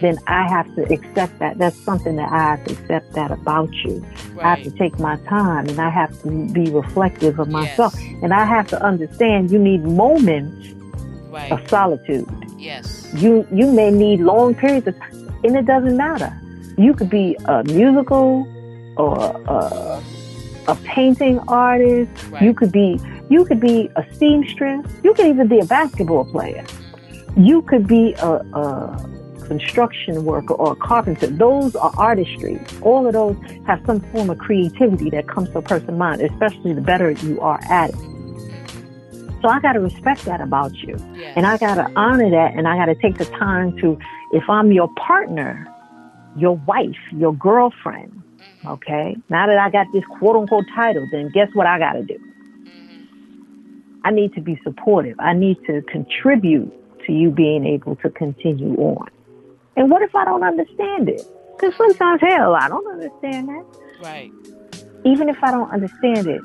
[0.00, 1.58] then I have to accept that.
[1.58, 4.04] That's something that I have to accept that about you.
[4.32, 4.46] Right.
[4.46, 7.94] I have to take my time and I have to be reflective of myself.
[7.98, 8.18] Yes.
[8.22, 10.68] And I have to understand you need moments
[11.28, 11.52] right.
[11.52, 12.28] of solitude.
[12.56, 13.08] Yes.
[13.14, 14.96] You you may need long periods of
[15.44, 16.32] and it doesn't matter.
[16.76, 18.46] You could be a musical
[18.96, 20.02] or a,
[20.68, 22.10] a painting artist.
[22.30, 22.42] Right.
[22.42, 24.86] You could be you could be a seamstress.
[25.04, 26.62] You could even be a basketball player.
[26.62, 27.44] Mm-hmm.
[27.44, 29.19] You could be a, a
[29.50, 31.26] construction worker or a carpenter.
[31.26, 32.60] Those are artistry.
[32.82, 33.36] All of those
[33.66, 37.40] have some form of creativity that comes to a person's mind, especially the better you
[37.40, 37.96] are at it.
[39.42, 40.96] So I got to respect that about you.
[41.14, 41.32] Yes.
[41.36, 42.54] And I got to honor that.
[42.54, 43.98] And I got to take the time to,
[44.32, 45.66] if I'm your partner,
[46.36, 48.68] your wife, your girlfriend, mm-hmm.
[48.68, 52.04] okay, now that I got this quote unquote title, then guess what I got to
[52.04, 52.18] do?
[52.18, 54.00] Mm-hmm.
[54.04, 55.18] I need to be supportive.
[55.18, 56.72] I need to contribute
[57.06, 59.08] to you being able to continue on.
[59.80, 61.26] And what if I don't understand it?
[61.56, 63.64] Because sometimes, hell, I don't understand that.
[63.98, 64.30] Right.
[65.06, 66.42] Even if I don't understand it,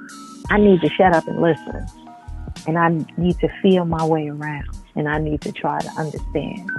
[0.49, 1.85] I need to shut up and listen.
[2.65, 4.69] And I need to feel my way around.
[4.95, 6.69] And I need to try to understand.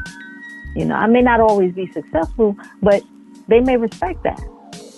[0.75, 3.03] You know, I may not always be successful, but
[3.49, 4.43] they may respect that.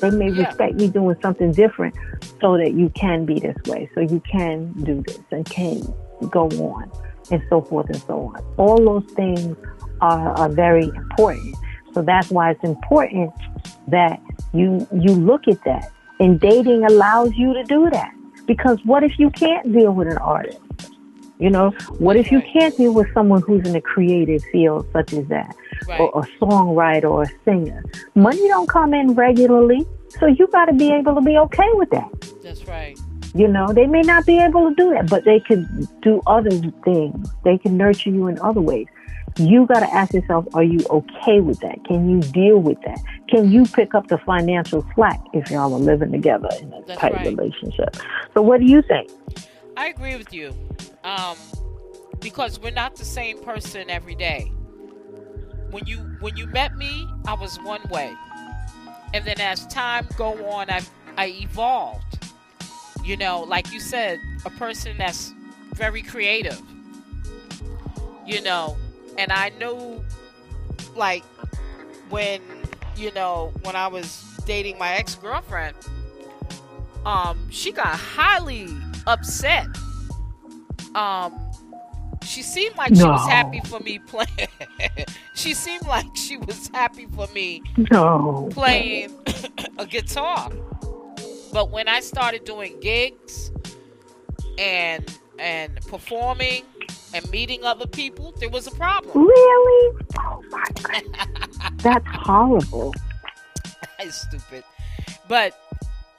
[0.01, 0.47] They may Yeah.
[0.47, 1.97] respect you doing something different
[2.41, 5.83] so that you can be this way, so you can do this and can
[6.31, 6.89] go on
[7.33, 8.41] and so forth and so on.
[8.59, 9.57] All those things
[10.01, 11.57] are, are very important.
[11.95, 13.33] So that's why it's important
[13.89, 14.21] that
[14.53, 15.91] you you look at that.
[16.21, 18.13] And dating allows you to do that.
[18.47, 20.61] Because what if you can't deal with an artist?
[21.39, 25.13] You know, what if you can't deal with someone who's in a creative field such
[25.13, 25.55] as that?
[25.87, 26.01] Right.
[26.01, 27.85] or a songwriter or a singer.
[28.17, 29.87] Money don't come in regularly,
[30.19, 32.11] so you got to be able to be okay with that.
[32.43, 32.99] That's right.
[33.35, 36.51] You know, they may not be able to do that, but they can do other
[36.85, 37.31] things.
[37.45, 38.87] They can nurture you in other ways.
[39.37, 41.85] You got to ask yourself, are you okay with that?
[41.85, 43.01] Can you deal with that?
[43.29, 47.01] Can you pick up the financial slack if y'all are living together in a That's
[47.01, 47.27] tight right.
[47.27, 47.97] relationship?
[48.35, 49.11] So, what do you think?
[49.77, 50.55] I agree with you.
[51.05, 51.37] Um,
[52.21, 54.51] because we're not the same person every day.
[55.71, 58.13] When you when you met me, I was one way,
[59.13, 60.81] and then as time go on, I
[61.17, 62.19] I evolved.
[63.05, 65.33] You know, like you said, a person that's
[65.75, 66.61] very creative.
[68.27, 68.77] You know,
[69.19, 70.03] and I knew,
[70.97, 71.25] like,
[72.09, 72.41] when
[72.97, 75.77] you know when I was dating my ex girlfriend,
[77.05, 78.69] um, she got highly
[79.07, 79.67] upset.
[80.95, 81.39] Um,
[82.25, 84.49] she seemed like she was happy for me playing.
[85.35, 88.49] she seemed like she was happy for me No.
[88.53, 89.15] playing
[89.79, 90.51] a guitar.
[91.53, 93.51] But when I started doing gigs
[94.59, 95.05] and
[95.39, 96.65] and performing
[97.15, 99.27] and meeting other people, there was a problem.
[99.27, 99.97] Really?
[100.19, 101.03] Oh my God.
[101.79, 102.95] That's horrible.
[103.99, 104.65] That's stupid.
[105.29, 105.59] But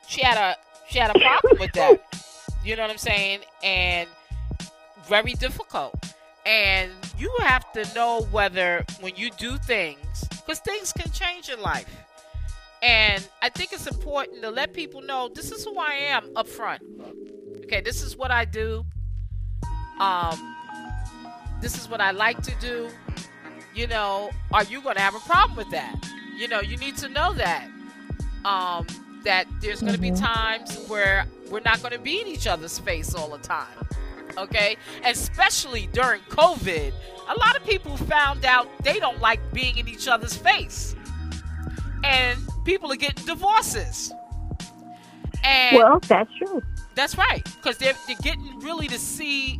[0.07, 0.57] she had a
[0.89, 2.01] she had a problem with that.
[2.63, 3.39] You know what I'm saying?
[3.63, 4.09] And
[5.07, 5.95] very difficult.
[6.45, 11.61] And you have to know whether when you do things, because things can change in
[11.61, 11.95] life.
[12.81, 16.47] And I think it's important to let people know this is who I am up
[16.47, 16.81] front.
[17.65, 18.85] Okay, this is what I do.
[19.99, 20.55] Um,
[21.61, 22.89] this is what I like to do.
[23.75, 25.95] You know, are you going to have a problem with that?
[26.35, 27.67] You know, you need to know that.
[28.45, 28.87] Um,
[29.25, 30.19] that there's going to be Mhm.
[30.21, 33.67] times where we're not going to be in each other's face all the time.
[34.37, 34.77] Okay?
[35.03, 36.93] Especially during COVID,
[37.27, 40.95] a lot of people found out they don't like being in each other's face.
[42.05, 44.13] And people are getting divorces.
[45.43, 46.61] And Well, that's true.
[46.95, 49.59] that's right, because they're, they're getting really to see.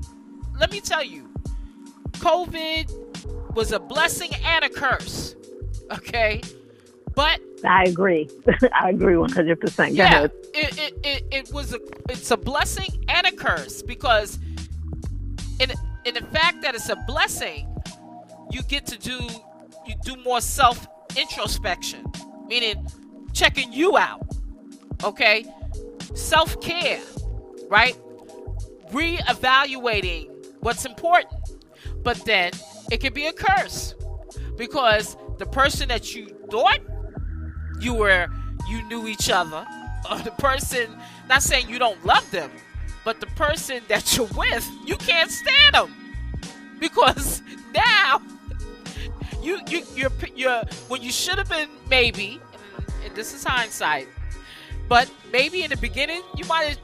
[0.58, 1.29] Let me tell you,
[2.20, 5.36] COVID was a blessing and a curse.
[5.92, 6.42] Okay,
[7.16, 8.30] but I agree.
[8.74, 9.78] I agree 100%.
[9.78, 11.80] Go yeah, it, it, it, it was a
[12.10, 14.38] it's a blessing and a curse because
[15.60, 15.72] in
[16.06, 17.68] in the fact that it's a blessing,
[18.52, 19.18] you get to do
[19.88, 22.06] you do more self introspection,
[22.48, 22.88] meaning
[23.34, 24.26] checking you out.
[25.04, 25.46] Okay,
[26.14, 27.02] self care,
[27.70, 27.98] right?
[28.92, 30.30] Reevaluating
[30.62, 31.39] what's important,
[32.04, 32.52] but then
[32.92, 33.96] it can be a curse.
[34.58, 36.80] Because the person that you thought
[37.80, 38.28] you were
[38.68, 39.66] you knew each other
[40.12, 40.90] or the person
[41.30, 42.52] not saying you don't love them
[43.06, 45.96] but the person that you're with you can't stand them
[46.78, 47.42] because
[47.74, 48.22] now
[49.42, 52.42] you you you're you're when you should have been maybe
[53.06, 54.10] and this is hindsight
[54.90, 56.80] but maybe in the beginning you might have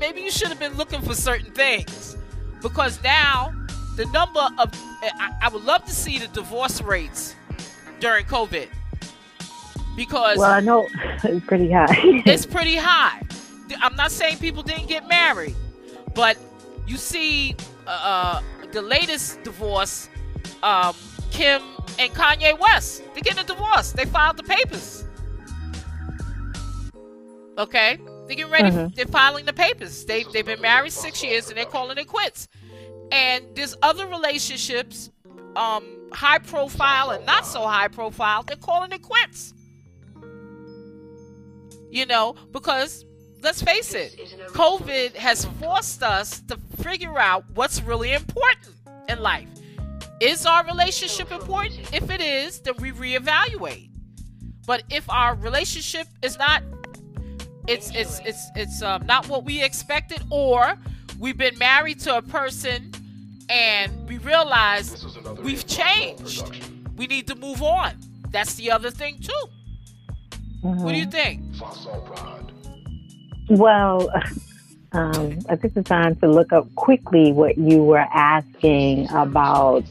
[0.00, 2.16] maybe you should have been looking for certain things.
[2.62, 3.52] Because now
[3.98, 4.70] the number of
[5.02, 7.34] I, I would love to see the divorce rates
[7.98, 8.68] during covid
[9.96, 10.86] because Well, I know
[11.24, 11.86] it's pretty high.
[12.24, 13.20] it's pretty high.
[13.82, 15.56] I'm not saying people didn't get married,
[16.14, 16.38] but
[16.86, 17.56] you see
[17.88, 20.08] uh, the latest divorce,
[20.62, 20.94] um,
[21.32, 21.60] Kim
[21.98, 23.02] and Kanye West.
[23.12, 23.90] They're getting a divorce.
[23.90, 25.04] They filed the papers.
[27.58, 28.70] Okay, they're getting ready.
[28.70, 28.94] Mhm.
[28.94, 30.04] They're filing the papers.
[30.04, 32.46] They they've been married six years and they're calling it quits.
[33.10, 35.10] And there's other relationships,
[35.56, 38.42] um, high profile and not so high profile.
[38.42, 39.54] They're calling it quits
[41.90, 43.04] you know, because
[43.42, 44.16] let's face it,
[44.48, 48.74] COVID has forced us to figure out what's really important
[49.08, 49.48] in life.
[50.20, 51.94] Is our relationship important?
[51.94, 53.90] If it is, then we reevaluate.
[54.66, 56.62] But if our relationship is not,
[57.66, 60.78] it's it's it's it's um, not what we expected, or
[61.18, 62.92] we've been married to a person
[63.48, 65.06] and we realize
[65.42, 66.44] we've changed,
[66.96, 67.92] we need to move on.
[68.30, 69.48] That's the other thing too.
[70.60, 71.42] What do you think?
[73.48, 74.10] Well,
[74.92, 79.84] um, I think it's time to look up quickly what you were asking about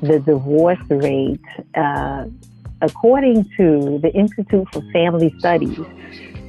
[0.00, 1.40] the divorce rate.
[1.74, 2.26] Uh,
[2.80, 5.78] according to the Institute for Family Studies,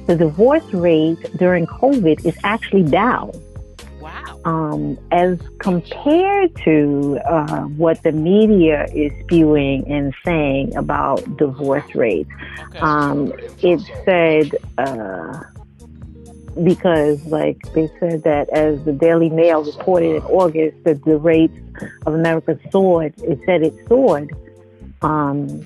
[0.06, 3.32] the divorce rate during COVID is actually down.
[4.04, 4.40] Wow.
[4.44, 12.30] Um, as compared to uh, what the media is spewing and saying about divorce rates,
[12.66, 12.78] Okay.
[12.80, 13.32] um,
[13.62, 15.40] it said uh,
[16.62, 21.58] because, like, they said that as the Daily Mail reported in August, that the rates
[22.04, 23.14] of America soared.
[23.22, 24.36] It said it soared
[25.00, 25.64] um,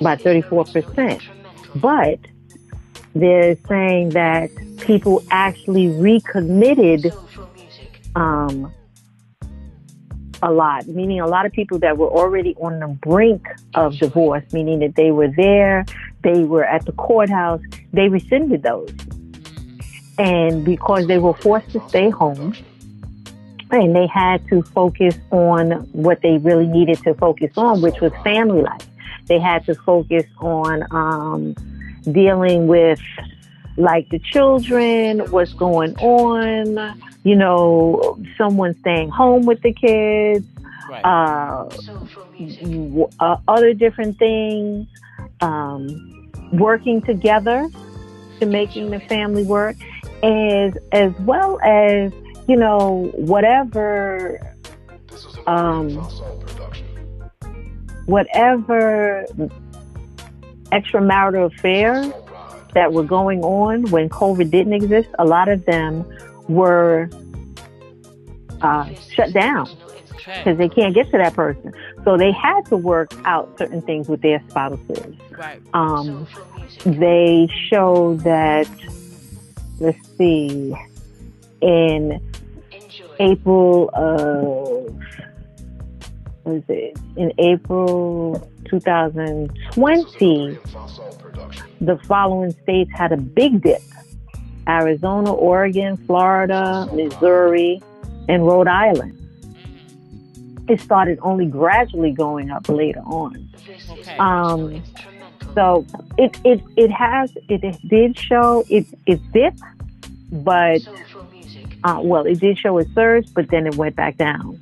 [0.00, 1.22] by 34%.
[1.74, 2.18] But
[3.14, 4.48] they're saying that
[4.80, 7.12] people actually recommitted
[8.16, 8.72] um,
[10.42, 14.44] a lot, meaning a lot of people that were already on the brink of divorce,
[14.52, 15.84] meaning that they were there,
[16.22, 17.60] they were at the courthouse,
[17.92, 18.90] they rescinded those.
[20.18, 22.54] And because they were forced to stay home,
[23.70, 28.12] and they had to focus on what they really needed to focus on, which was
[28.22, 28.86] family life.
[29.26, 31.54] They had to focus on um,
[32.10, 33.00] dealing with
[33.76, 40.46] like the children, what's going on, you know, someone staying home with the kids,
[40.88, 41.04] right.
[41.04, 41.68] uh,
[42.38, 44.86] w- uh, other different things,
[45.40, 47.68] um, working together
[48.38, 49.74] to making the family work,
[50.22, 52.12] as as well as
[52.46, 54.40] you know whatever
[55.48, 55.90] um,
[58.04, 59.26] whatever
[60.70, 62.12] extramarital affairs
[62.74, 65.08] that were going on when COVID didn't exist.
[65.18, 66.04] A lot of them
[66.48, 67.08] were
[68.62, 69.68] uh, shut down
[70.26, 71.72] because they can't get to that person.
[72.04, 75.14] So they had to work out certain things with their spouses.
[75.30, 75.60] Right.
[75.74, 76.26] Um,
[76.84, 78.68] they show that,
[79.80, 80.74] let's see,
[81.60, 82.20] in
[83.18, 84.94] April of,
[86.42, 86.98] what is it?
[87.16, 90.58] In April 2020,
[91.80, 93.82] the following states had a big dip
[94.68, 97.82] Arizona, Oregon, Florida, Missouri,
[98.28, 99.12] and Rhode Island.
[100.68, 103.48] It started only gradually going up later on.
[103.90, 104.16] Okay.
[104.18, 104.82] Um,
[105.54, 105.86] so
[106.18, 109.60] it, it, it has, it, it did show, it, it dipped,
[110.32, 110.80] but,
[111.84, 114.60] uh, well, it did show a surge, but then it went back down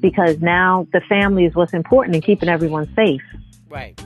[0.00, 3.22] because now the family is what's important in keeping everyone safe.
[3.68, 3.98] right.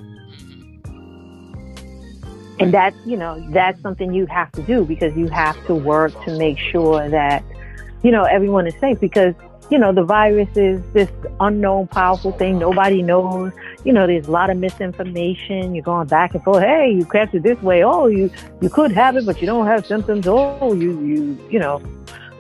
[2.63, 6.13] And that's, you know, that's something you have to do because you have to work
[6.25, 7.45] to make sure that,
[8.03, 9.35] you know, everyone is safe because,
[9.71, 11.11] you know, the virus is this
[11.41, 12.59] unknown, powerful thing.
[12.59, 13.53] Nobody knows.
[13.85, 15.75] You know, there's a lot of misinformation.
[15.75, 16.63] You're going back and forth.
[16.63, 17.83] Hey, you catch it this way.
[17.83, 20.27] Oh, you, you could have it, but you don't have symptoms.
[20.29, 21.83] Oh, you, you, you know,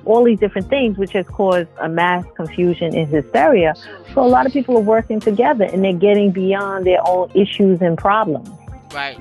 [0.04, 3.74] all these different things, which has caused a mass confusion and hysteria.
[4.14, 7.80] So a lot of people are working together and they're getting beyond their own issues
[7.80, 8.48] and problems.
[8.92, 9.18] Right.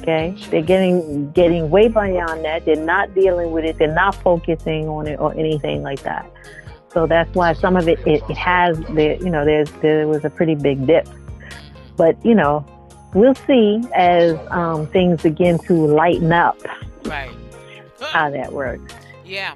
[0.00, 2.64] Okay, they're getting getting way beyond that.
[2.64, 3.76] They're not dealing with it.
[3.78, 6.30] They're not focusing on it or anything like that.
[6.92, 9.16] So that's why some of it it, it has there.
[9.16, 11.06] You know, there's there was a pretty big dip,
[11.96, 12.64] but you know,
[13.14, 16.58] we'll see as um, things begin to lighten up
[17.04, 17.30] Right.
[18.00, 18.94] how that works.
[19.24, 19.54] Yeah.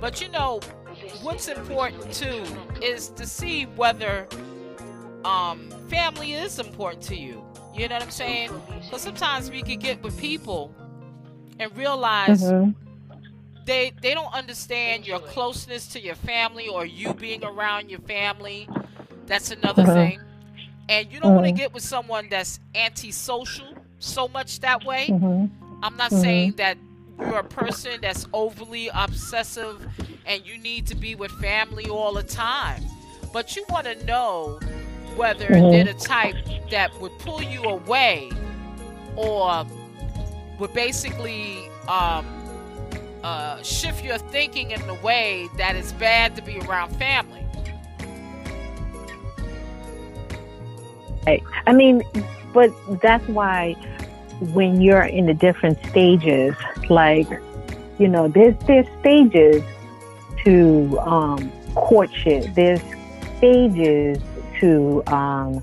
[0.00, 0.60] But you know,
[1.22, 2.44] what's important too
[2.82, 4.28] is to see whether
[5.24, 7.44] um, family is important to you.
[7.72, 8.50] You know what I'm saying?
[8.90, 10.74] But sometimes we can get with people
[11.58, 12.74] and realize Mhm.
[13.64, 18.68] they they don't understand your closeness to your family or you being around your family.
[19.26, 19.94] That's another Mhm.
[19.94, 20.20] thing.
[20.88, 21.56] And you don't want to Mhm.
[21.56, 25.08] get with someone that's antisocial so much that way.
[25.08, 25.50] Mhm.
[25.82, 26.78] I'm not saying that
[27.18, 29.86] you're a person that's overly obsessive
[30.24, 32.82] and you need to be with family all the time.
[33.32, 34.58] But you want to know
[35.18, 35.72] whether Mhm.
[35.72, 36.36] they're the type
[36.70, 38.30] that would pull you away
[39.16, 39.66] or
[40.58, 42.24] would basically um,
[43.24, 47.42] uh, shift your thinking in a way that it's bad to be around family.
[51.26, 51.42] Right.
[51.66, 52.02] I mean,
[52.54, 52.70] but
[53.02, 53.74] that's why
[54.52, 56.54] when you're in the different stages,
[56.88, 57.28] like,
[57.98, 59.62] you know, there's there's stages
[60.44, 62.54] to um, courtship.
[62.54, 62.80] There's
[63.38, 64.18] stages
[64.60, 65.62] to um,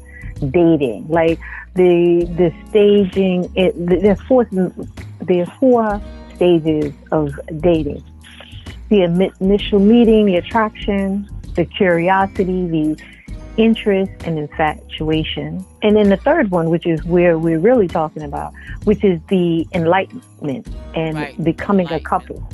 [0.52, 1.08] dating.
[1.08, 1.40] Like
[1.76, 3.52] the the staging.
[3.56, 4.48] It, there's four
[5.22, 6.02] there's four
[6.36, 8.04] stages of dating.
[8.90, 9.02] The
[9.40, 13.02] initial meeting, the attraction, the curiosity, the
[13.58, 15.66] interest and infatuation.
[15.82, 19.66] And then the third one, which is where we're really talking about, which is the
[19.74, 21.44] enlightenment and Right.
[21.44, 22.48] becoming a couple.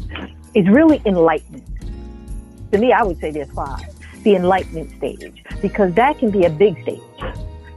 [0.53, 1.65] It's really enlightenment.
[2.71, 3.81] To me, I would say there's five.
[4.23, 7.01] The enlightenment stage, because that can be a big stage.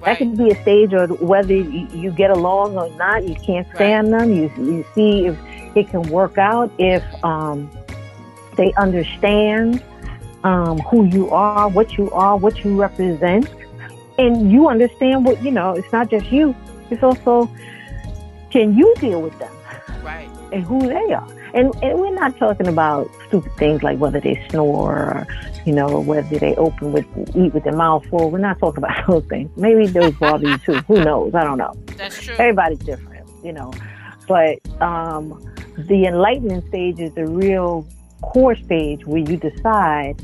[0.05, 3.27] That can be a stage or whether you, you get along or not.
[3.27, 4.21] You can't stand right.
[4.21, 4.35] them.
[4.35, 5.39] You you see if
[5.75, 7.71] it can work out if um,
[8.57, 9.83] they understand
[10.45, 13.49] um, who you are, what you are, what you represent,
[14.19, 15.73] and you understand what you know.
[15.73, 16.55] It's not just you.
[16.91, 17.51] It's also
[18.51, 19.53] can you deal with them,
[20.03, 20.29] right?
[20.53, 21.44] And who they are.
[21.55, 25.27] And, and we're not talking about stupid things like whether they snore or,
[25.65, 28.29] you know, whether they open with, eat with their mouth full.
[28.29, 29.57] We're not talking about those things.
[29.57, 30.75] Maybe those bother you too.
[30.89, 31.33] Who knows?
[31.33, 31.73] I don't know.
[31.97, 32.35] That's true.
[32.35, 33.73] Everybody's different, you know.
[34.27, 37.87] But um, the enlightenment stage is the real
[38.23, 40.21] core stage where you decide,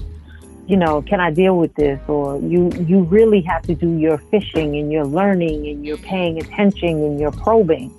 [0.67, 2.01] you know, can I deal with this?
[2.09, 6.41] Or you you really have to do your fishing and your learning and you're paying
[6.41, 7.95] attention and you're probing.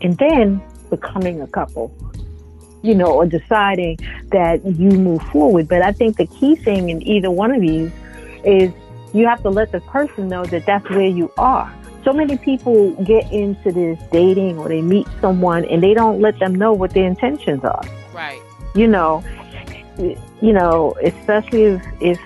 [0.00, 1.94] And then becoming a couple
[2.82, 3.98] you know, or deciding
[4.30, 5.68] that you move forward.
[5.68, 7.90] But I think the key thing in either one of these
[8.44, 8.72] is
[9.14, 11.72] you have to let the person know that that's where you are.
[12.04, 16.38] So many people get into this dating or they meet someone and they don't let
[16.40, 17.82] them know what their intentions are.
[18.12, 18.40] Right.
[18.74, 19.22] You know,
[19.98, 22.20] you know, especially if, if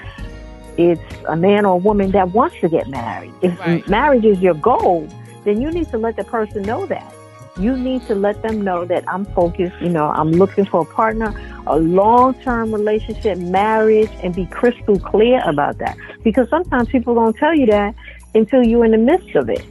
[0.78, 3.32] it's a man or a woman that wants to get married.
[3.42, 3.86] If right.
[3.88, 5.09] marriage is your goal,
[5.44, 7.14] then you need to let the person know that
[7.59, 10.84] you need to let them know that I'm focused, you know, I'm looking for a
[10.84, 11.34] partner,
[11.66, 15.96] a long term relationship, marriage, and be crystal clear about that.
[16.22, 17.94] Because sometimes people don't tell you that
[18.34, 19.64] until you're in the midst of it,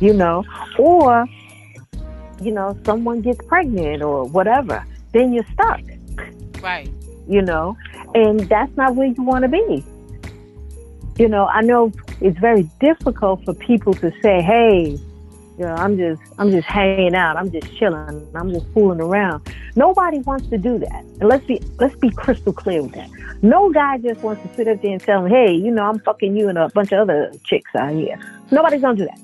[0.00, 0.18] you mm-hmm.
[0.18, 0.44] know,
[0.78, 1.26] or,
[2.40, 5.80] you know, someone gets pregnant or whatever, then you're stuck.
[6.60, 6.90] Right.
[7.28, 7.76] You know,
[8.14, 9.84] and that's not where you want to be.
[11.18, 14.98] You know, I know it's very difficult for people to say, hey,
[15.58, 17.36] you know, I'm just I'm just hanging out.
[17.36, 18.26] I'm just chilling.
[18.34, 19.52] I'm just fooling around.
[19.74, 21.04] Nobody wants to do that.
[21.20, 23.10] And let's be let's be crystal clear with that.
[23.42, 25.98] No guy just wants to sit up there and tell him, hey, you know, I'm
[26.00, 28.18] fucking you and a bunch of other chicks out here.
[28.50, 29.18] Nobody's gonna do that.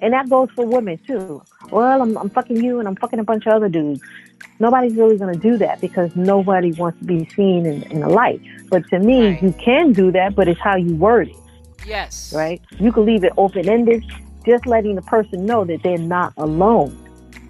[0.00, 1.42] And that goes for women too.
[1.70, 4.00] Well, I'm, I'm fucking you and I'm fucking a bunch of other dudes.
[4.60, 8.08] Nobody's really going to do that because nobody wants to be seen in, in the
[8.08, 8.40] light.
[8.68, 9.42] But to me, right.
[9.42, 11.36] you can do that, but it's how you word it.
[11.86, 12.32] Yes.
[12.34, 12.60] Right?
[12.78, 14.04] You can leave it open ended
[14.44, 16.96] just letting the person know that they're not alone,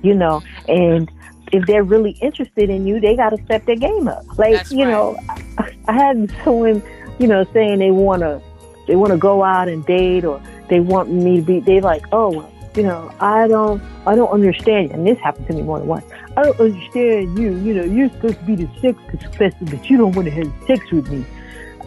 [0.03, 1.11] you know, and
[1.53, 4.25] if they're really interested in you, they got to step their game up.
[4.39, 4.91] Like, That's you right.
[4.91, 5.19] know,
[5.59, 6.83] I, I had someone,
[7.19, 8.41] you know, saying they want to,
[8.87, 12.05] they want to go out and date or they want me to be, they like,
[12.13, 14.91] oh, you know, I don't, I don't understand.
[14.91, 16.05] And this happened to me more than once.
[16.37, 17.57] I don't understand you.
[17.59, 20.53] You know, you're supposed to be the sex professor, but you don't want to have
[20.67, 21.25] sex with me.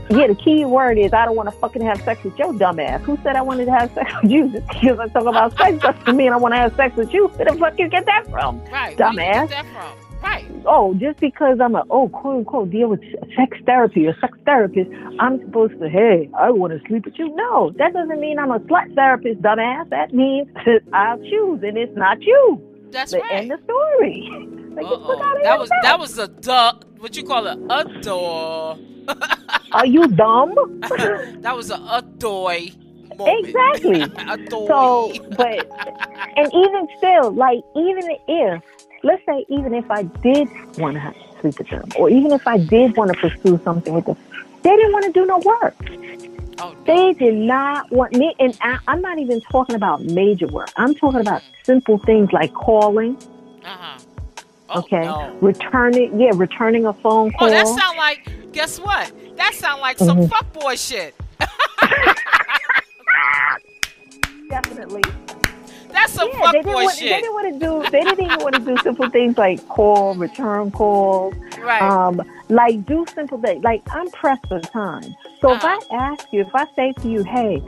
[0.10, 3.02] Yeah, the key word is I don't want to fucking have sex with your dumbass.
[3.02, 4.50] Who said I wanted to have sex with you?
[4.50, 7.28] Just because I talk about sex doesn't mean I want to have sex with you.
[7.28, 8.64] Where the fuck you get that from?
[8.66, 8.98] Right.
[8.98, 9.50] Dumbass.
[9.50, 10.08] that from?
[10.22, 10.46] Right.
[10.66, 13.02] Oh, just because I'm a oh quote unquote deal with
[13.36, 14.90] sex therapy or sex therapist,
[15.20, 17.34] I'm supposed to hey I want to sleep with you.
[17.36, 19.90] No, that doesn't mean I'm a slut therapist, dumbass.
[19.90, 20.48] That means
[20.94, 22.62] I'll choose, and it's not you.
[22.92, 23.42] That's the right.
[23.42, 24.28] End of story.
[24.72, 24.86] like,
[25.44, 26.74] that was that was a duh.
[27.00, 27.60] What you call it?
[27.70, 28.78] A door.
[29.72, 30.56] Are you dumb?
[31.42, 32.74] that was a adoy
[33.18, 33.46] moment.
[33.46, 34.04] Exactly.
[34.68, 35.70] So, but
[36.36, 38.64] and even still, like even if
[39.04, 42.58] let's say even if I did want to sleep with them, or even if I
[42.58, 44.18] did want to pursue something with them,
[44.64, 45.76] they didn't want to do no work.
[46.60, 46.84] Oh, no.
[46.86, 50.70] They did not want me, and I, I'm not even talking about major work.
[50.76, 53.18] I'm talking about simple things like calling.
[53.64, 54.00] Uh-huh.
[54.70, 55.38] Oh, okay, no.
[55.42, 57.48] returning, yeah, returning a phone call.
[57.48, 58.28] Oh, that sound like.
[58.52, 59.12] Guess what?
[59.36, 60.30] That sound like some Mhm.
[60.30, 61.14] fuckboy shit.
[64.50, 65.04] Definitely.
[65.92, 67.84] That's some Yeah, fuckboy want, they didn't want to do.
[67.92, 71.34] They didn't even want to do simple things like call, return calls.
[71.60, 71.82] Right.
[71.82, 73.64] Um, like do simple things.
[73.64, 75.16] Like I'm pressed for time.
[75.42, 75.96] So if I Uh-huh.
[75.96, 77.62] ask you, if I say to you, hey,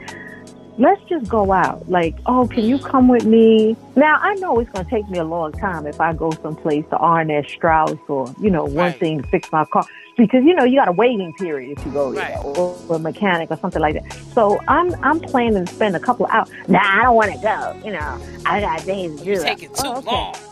[0.80, 1.88] let's just go out.
[1.88, 3.76] Like, oh, can you come with me?
[3.96, 6.96] Now I know it's gonna take me a long time if I go someplace to
[6.96, 8.98] R&S Strauss or you know one Right.
[8.98, 11.92] thing to fix my car because you know you got a waiting period if you
[11.92, 12.44] go there Right.
[12.44, 14.18] or, or a mechanic or something like that.
[14.34, 16.48] So I'm I'm planning to spend a couple of hours.
[16.68, 17.80] Nah, I don't want to go.
[17.84, 19.42] You know, I got things to do.
[19.44, 20.10] Taking too Oh, okay.
[20.10, 20.34] long.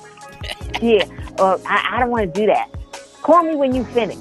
[0.81, 1.05] Yeah,
[1.41, 2.69] uh, I, I don't want to do that.
[3.23, 4.17] Call me when you finish.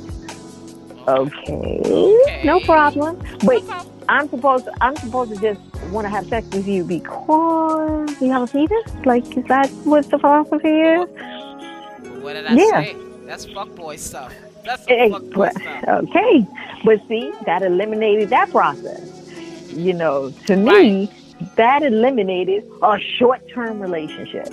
[1.08, 2.42] Okay, Okay.
[2.44, 3.18] no problem.
[3.44, 3.84] But Okay.
[4.10, 8.44] I'm supposed I'm supposed to just want to have sex with you because you have
[8.44, 9.06] a penis?
[9.06, 11.08] Like, is that what the philosophy is?
[12.22, 12.82] What did I Yeah.
[12.82, 12.96] say?
[13.26, 14.34] That's fuckboy stuff.
[14.64, 15.84] That's Eh, fuckboy stuff.
[16.04, 16.48] Okay,
[16.86, 19.02] but see, that eliminated that process.
[19.74, 21.10] You know, to me,
[21.56, 24.48] that eliminated a short-term relationship.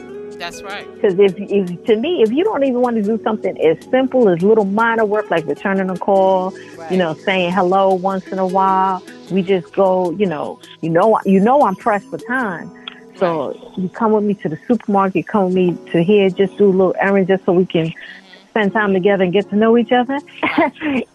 [0.45, 0.95] That's right.
[0.95, 4.29] Because if, if to me, if you don't even want to do something as simple
[4.29, 6.91] as little minor work like returning a call, Right.
[6.93, 11.19] you know, saying hello once in a while, we just go, you know, you know,
[11.25, 12.71] you know, I'm pressed for time.
[13.17, 13.79] So right.
[13.79, 16.69] you come with me to the supermarket, come with me to here, just do a
[16.69, 17.91] little errand just so we can
[18.51, 20.19] spend time together and get to know each other.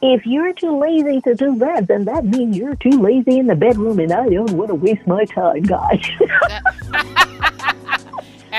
[0.01, 3.55] if you're too lazy to do that, then that means you're too lazy in the
[3.55, 6.03] bedroom and I don't want to waste my time, guys.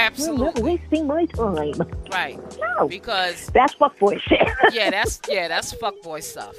[0.00, 0.44] Absolutely.
[0.44, 1.74] Not wasting my time.
[2.10, 2.38] Right.
[2.58, 2.88] No.
[2.88, 4.48] Because that's fuckboy shit.
[4.72, 6.54] yeah, that's yeah, that's fuckboy stuff.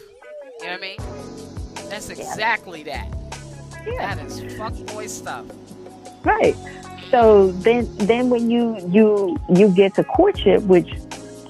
[0.60, 1.90] You know what I mean?
[1.90, 3.06] That's exactly yeah.
[3.10, 3.86] that.
[3.86, 4.16] Yeah.
[4.16, 5.46] That is fuckboy stuff.
[6.24, 6.56] Right.
[7.10, 10.94] So then then when you you you get to courtship, which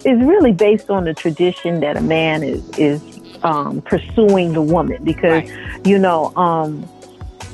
[0.06, 3.02] is really based on the tradition that a man is is
[3.44, 5.86] um, pursuing the woman because right.
[5.86, 6.88] you know um,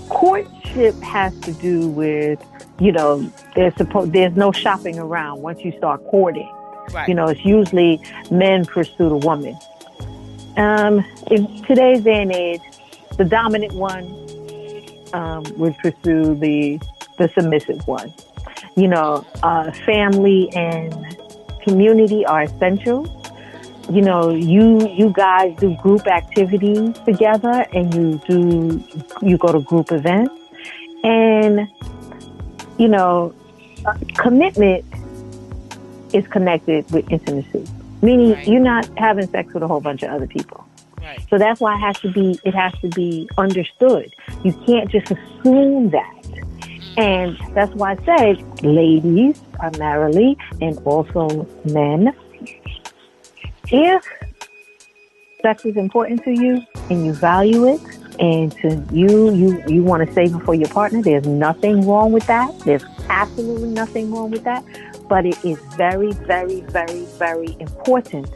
[0.09, 2.39] courtship has to do with
[2.80, 3.19] you know
[3.55, 6.51] there's supposed there's no shopping around once you start courting.
[6.91, 7.07] Right.
[7.07, 8.01] You know it's usually
[8.32, 9.57] men pursue the woman.
[10.57, 12.61] Um, in today's day and age,
[13.17, 14.05] the dominant one
[15.13, 16.80] um, would pursue the
[17.17, 18.13] the submissive one.
[18.75, 21.17] You know, uh, family and
[21.63, 23.13] community are essential.
[23.89, 28.84] You know, you you guys do group activities together, and you do
[29.21, 30.34] you go to group events,
[31.03, 31.67] and
[32.78, 33.34] you know,
[33.86, 34.86] uh, commitment
[36.13, 37.65] is connected with intimacy.
[38.01, 38.47] Meaning, right.
[38.47, 40.65] you're not having sex with a whole bunch of other people.
[41.01, 41.19] Right.
[41.30, 44.13] So that's why it has to be it has to be understood.
[44.43, 46.13] You can't just assume that.
[46.97, 52.13] And that's why I said ladies primarily and also men.
[53.69, 54.05] If
[55.41, 57.82] sex is important to you and you value it
[58.20, 62.11] and to you you you want to save it for your partner, there's nothing wrong
[62.11, 62.57] with that.
[62.61, 64.63] There's absolutely nothing wrong with that.
[65.07, 68.30] But it is very, very, very, very important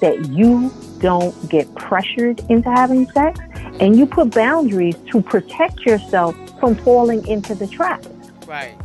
[0.00, 3.40] that you don't get pressured into having sex
[3.80, 8.04] and you put boundaries to protect yourself from falling into the trap.
[8.46, 8.76] Right.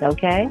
[0.00, 0.48] Okay?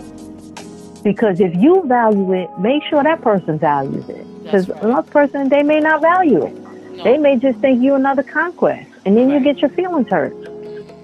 [1.04, 4.44] Because if you value it, make sure that person values it.
[4.44, 4.84] Because right.
[4.84, 6.54] another person, they may not value it.
[6.98, 7.04] No.
[7.04, 8.89] They may just think you're another conquest.
[9.06, 10.36] And then you get your feelings hurt.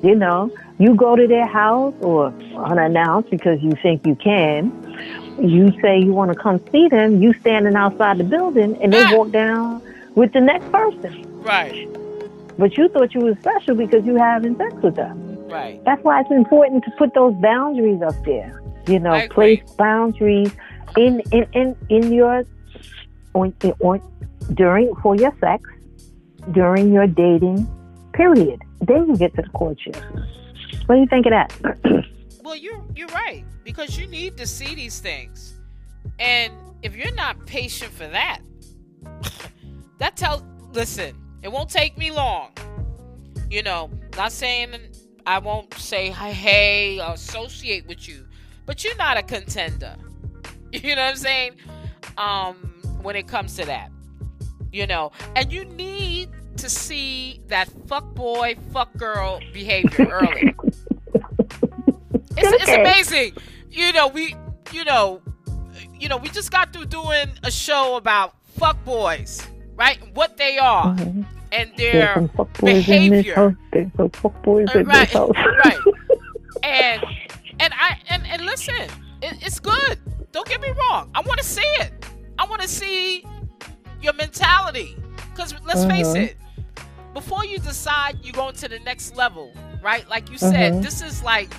[0.04, 4.72] You know, you go to their house or unannounced because you think you can.
[5.42, 7.22] You say you want to come see them.
[7.22, 9.16] You standing outside the building and they ah.
[9.16, 9.82] walk down
[10.16, 11.42] with the next person.
[11.42, 11.88] Right.
[12.58, 15.48] But you thought you were special because you having sex with them.
[15.48, 15.84] Right.
[15.86, 18.62] That's why it's important to put those boundaries up there.
[18.88, 20.52] You know, place boundaries
[20.98, 22.46] in in in, in your
[23.34, 24.02] on, on
[24.54, 25.70] during for your sex
[26.52, 27.68] during your dating
[28.16, 28.62] period.
[28.82, 29.98] Then you get to the courtship.
[30.86, 32.06] What do you think of that?
[32.44, 35.60] well, you're you're right because you need to see these things,
[36.20, 38.40] and if you're not patient for that,
[40.00, 40.44] that tells.
[40.72, 42.52] Listen, it won't take me long.
[43.50, 44.76] You know, not saying
[45.26, 48.26] I won't say hey, associate with you,
[48.66, 49.96] but you're not a contender.
[50.74, 51.52] You know what I'm saying?
[52.18, 52.56] Um,
[53.02, 53.92] when it comes to that,
[54.74, 60.56] you know, and you need to see that fuck boy, fuck girl behavior early.
[62.38, 63.34] it's, it's amazing.
[63.72, 64.36] You know, we,
[64.72, 65.22] you know,
[65.94, 69.46] you know, we just got through doing a show about fuck boys,
[69.76, 70.00] right?
[70.16, 70.96] What they are.
[70.96, 71.24] Mm-hmm
[71.56, 72.30] and their
[72.60, 73.58] behavior.
[73.72, 75.32] There's some fuckboys in right, this house.
[75.36, 75.78] right.
[76.64, 77.04] And
[77.60, 78.74] and I and, and listen,
[79.22, 80.00] it, it's good.
[80.32, 81.12] Don't get me wrong.
[81.14, 81.92] I want to see it.
[82.40, 83.24] I want to see
[84.02, 84.96] your mentality.
[85.30, 85.90] Because let's uh-huh.
[85.90, 86.38] face it,
[87.16, 89.52] before you decide you're going to the next level,
[89.82, 90.08] right?
[90.10, 90.82] Like you said, uh-huh.
[90.82, 91.52] this is like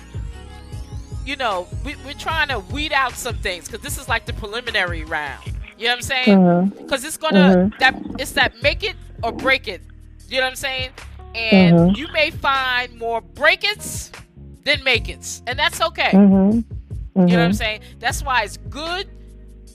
[1.25, 4.31] you know, we, are trying to weed out some things because this is like the
[4.31, 5.45] preliminary round.
[5.77, 6.69] You know what I'm saying?
[6.69, 7.07] Because uh-huh.
[7.07, 9.81] it's gonna that it's that make it or break it.
[10.29, 10.91] You know what I'm saying?
[11.35, 11.95] And mm-hmm.
[11.95, 14.11] you may find more break its
[14.63, 16.11] than make its, and that's okay.
[16.11, 16.59] Mm-hmm.
[16.59, 17.27] Mm-hmm.
[17.27, 17.81] You know what I'm saying?
[17.99, 19.09] That's why it's good.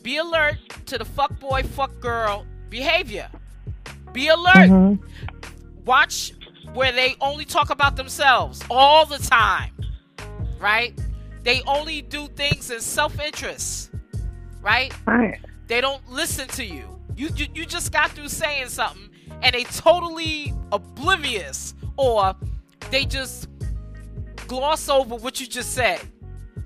[0.02, 0.56] Be alert
[0.86, 3.28] to the fuck boy, fuck girl behavior.
[4.12, 4.70] Be alert.
[4.70, 5.06] Mm-hmm.
[5.84, 6.32] Watch
[6.74, 9.72] where they only talk about themselves all the time,
[10.60, 10.98] right?
[11.42, 13.90] They only do things in self interest,
[14.62, 14.92] right?
[15.06, 15.38] Right.
[15.66, 16.84] They don't listen to you.
[17.16, 17.46] You, you.
[17.54, 19.10] you just got through saying something
[19.42, 22.34] and they totally oblivious or
[22.90, 23.48] they just
[24.46, 26.00] gloss over what you just said.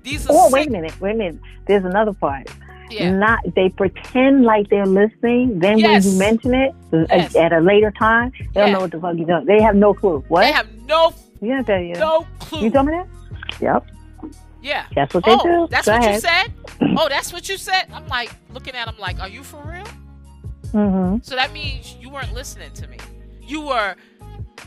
[0.03, 1.39] These are Oh, sick- wait a minute, wait a minute.
[1.65, 2.47] There's another part.
[2.89, 3.11] Yeah.
[3.11, 5.59] Not they pretend like they're listening.
[5.59, 6.05] Then yes.
[6.05, 7.35] when you mention it yes.
[7.35, 9.45] at, a later time, they don't know what the fuck you're doing.
[9.45, 10.23] They have no clue.
[10.27, 10.41] What?
[10.41, 11.13] They have no.
[11.41, 11.93] Yeah, you.
[11.95, 12.61] No clue.
[12.61, 13.07] You told me that.
[13.61, 13.85] Yep.
[14.61, 14.85] Yeah.
[14.95, 15.67] That's what they oh, do.
[15.69, 16.15] That's Go what ahead.
[16.15, 16.53] you said.
[16.99, 17.85] Oh, that's what you said.
[17.93, 19.85] I'm like looking at them like, are you for real?
[20.71, 21.17] Mm-hmm.
[21.21, 22.97] So that means you weren't listening to me.
[23.41, 23.95] You were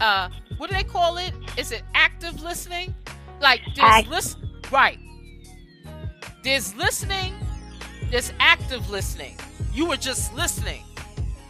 [0.00, 1.32] uh, what do they call it?
[1.56, 2.94] Is it active listening?
[3.40, 4.98] Like there's Act- listen right.
[6.42, 7.34] There's listening,
[8.10, 9.36] there's active listening.
[9.72, 10.82] You were just listening,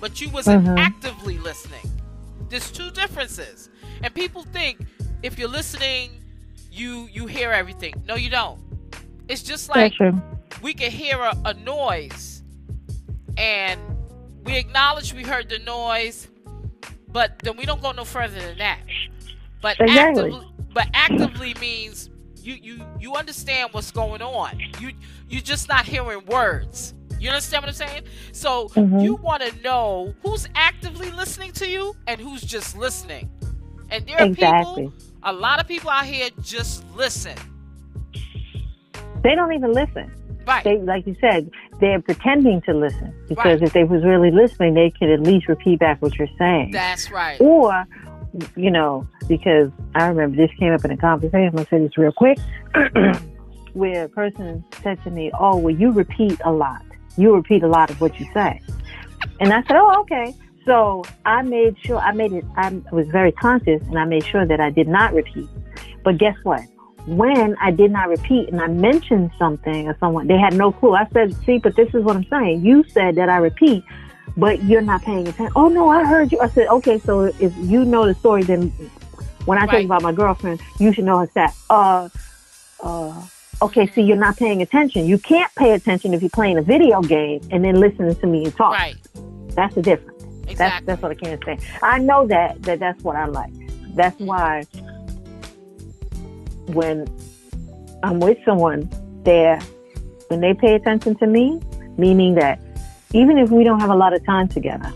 [0.00, 0.78] but you wasn't Mhm.
[0.78, 1.90] actively listening.
[2.48, 3.68] There's two differences.
[4.02, 4.78] And people think
[5.22, 6.10] if you're listening,
[6.70, 7.94] you you hear everything.
[8.06, 8.60] No, you don't.
[9.28, 9.92] It's just like
[10.62, 12.42] we can hear a, a noise
[13.36, 13.80] and
[14.44, 16.28] we acknowledge we heard the noise,
[17.08, 18.78] but then we don't go no further than that.
[19.62, 20.30] But Exactly.
[20.32, 22.10] actively, but actively means
[22.42, 24.58] you you you understand what's going on.
[24.80, 24.92] You
[25.28, 26.94] you're just not hearing words.
[27.18, 28.02] You understand what I'm saying?
[28.32, 29.02] So Mhm.
[29.02, 33.28] you want to know who's actively listening to you and who's just listening.
[33.90, 34.84] And there are Exactly.
[34.84, 37.36] people, a lot of people out here just listen.
[39.22, 40.10] They don't even listen.
[40.46, 40.64] Right.
[40.64, 43.62] They, like you said, they're pretending to listen because Right.
[43.62, 46.70] if they was really listening, they could at least repeat back what you're saying.
[46.72, 47.38] That's right.
[47.40, 47.84] or,
[48.56, 51.46] you know, because I remember this came up in a conversation.
[51.48, 52.38] I'm gonna say this real quick,
[53.72, 56.82] where a person said to me, "Oh, well, you repeat a lot.
[57.16, 58.60] You repeat a lot of what you say,"
[59.40, 62.44] and I said, "Oh, okay." So I made sure I made it.
[62.56, 65.48] I was very conscious, and I made sure that I did not repeat.
[66.04, 66.62] But guess what?
[67.06, 70.94] When I did not repeat and I mentioned something or someone, they had no clue.
[70.94, 72.64] I said, "See, but this is what I'm saying.
[72.64, 73.82] You said that I repeat."
[74.36, 75.52] But you're not paying attention.
[75.56, 76.40] Oh no, I heard you.
[76.40, 78.68] I said, okay, so if you know the story, then
[79.44, 79.70] when I Right.
[79.70, 81.54] talk about my girlfriend, you should know her that.
[81.68, 82.08] Uh,
[82.82, 83.22] uh,
[83.62, 85.06] okay, see, you're not paying attention.
[85.06, 88.44] You can't pay attention if you're playing a video game and then listening to me
[88.44, 88.72] and talk.
[88.72, 88.96] Right.
[89.54, 90.22] That's the difference.
[90.22, 90.86] That's Exactly.
[90.86, 91.58] that's what I can't say.
[91.82, 93.52] I know that that that's what I like.
[93.94, 94.64] That's why
[96.66, 97.06] when
[98.02, 98.88] I'm with someone,
[99.24, 99.60] there
[100.28, 101.60] when they pay attention to me,
[101.98, 102.58] meaning that
[103.12, 104.92] even if we don't have a lot of time together,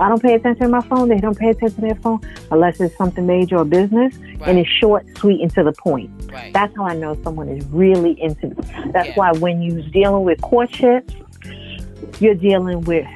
[0.00, 1.08] I don't pay attention to my phone.
[1.08, 2.20] They don't pay attention to their phone
[2.52, 4.48] unless it's something major or business, Right.
[4.50, 6.10] and it's short, sweet, and to the point.
[6.32, 6.52] right.
[6.52, 8.54] That's how I know someone is really into me.
[8.92, 9.14] That's Yeah.
[9.16, 11.10] why when you're dealing with courtship,
[12.20, 13.06] you're dealing with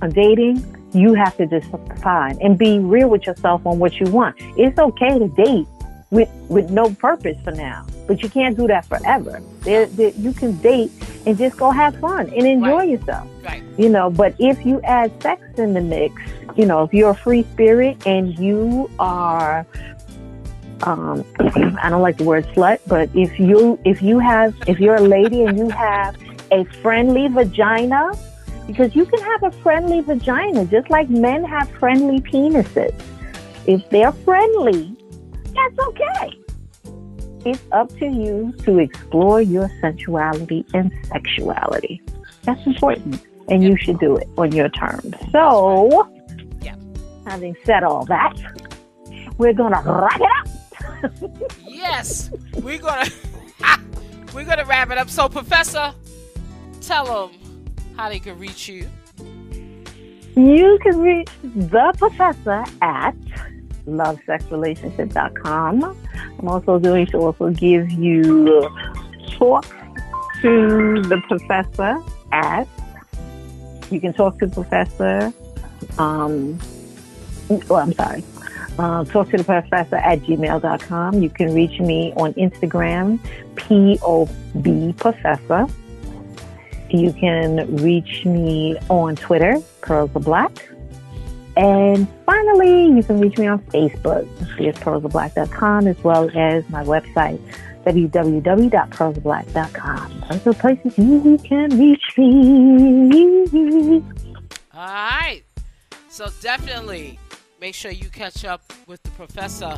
[0.00, 1.66] a dating, you have to just
[2.02, 4.36] find and be real with yourself on what you want.
[4.56, 5.66] It's okay to date
[6.12, 9.42] with with no purpose for now, but you can't do that forever.
[9.62, 10.92] There, there, you can date
[11.26, 12.88] and just go have fun and enjoy Right.
[12.90, 13.62] yourself right.
[13.78, 16.12] you know but if you add sex in the mix
[16.56, 19.64] you know if you're a free spirit and you are
[20.82, 21.24] um
[21.80, 25.08] i don't like the word slut but if you if you have if you're a
[25.18, 26.16] lady and you have
[26.50, 28.10] a friendly vagina
[28.66, 32.92] because you can have a friendly vagina just like men have friendly penises
[33.68, 34.96] if they're friendly
[35.54, 36.38] that's okay
[37.44, 42.00] it's up to you to explore your sensuality and sexuality
[42.44, 45.14] that's important and you should do it on your terms.
[45.32, 46.08] So,
[46.60, 46.76] Yeah.
[47.26, 48.34] having said all that,
[49.36, 51.12] we're gonna wrap it up.
[51.66, 52.30] Yes,
[52.62, 53.10] we're gonna
[54.34, 55.10] we're gonna wrap it up.
[55.10, 55.92] So, Professor,
[56.80, 57.38] tell them
[57.96, 58.88] how they can reach you.
[60.36, 63.14] You can reach the professor at
[63.86, 65.96] lovesexrelationship.com.
[66.38, 68.68] I'm also going to also give you
[69.32, 69.66] talk
[70.42, 71.98] to the professor
[72.32, 72.68] at
[73.90, 75.32] you can talk to the professor
[75.98, 76.58] um
[77.68, 78.24] well I'm sorry.
[78.78, 81.22] Uh, talk to the professor at gmail.com.
[81.22, 83.18] You can reach me on Instagram,
[83.54, 85.66] P-O-B Professor.
[86.88, 90.71] You can reach me on Twitter, Pearls of Black.
[91.56, 94.26] And finally, you can reach me on Facebook,
[94.58, 97.38] it's pearlsofblack.com, as well as my website,
[97.84, 100.24] www.pearlsofblack.com.
[100.30, 104.02] Those are places you can reach me.
[104.72, 105.42] All right.
[106.08, 107.18] So definitely
[107.60, 109.76] make sure you catch up with the professor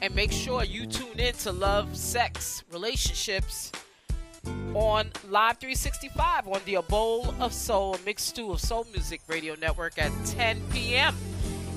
[0.00, 3.72] and make sure you tune in to Love, Sex, Relationships
[4.74, 9.20] on Live 365 on the A Bowl of Soul, a mixed stew of soul music
[9.28, 11.16] radio network at 10 p.m.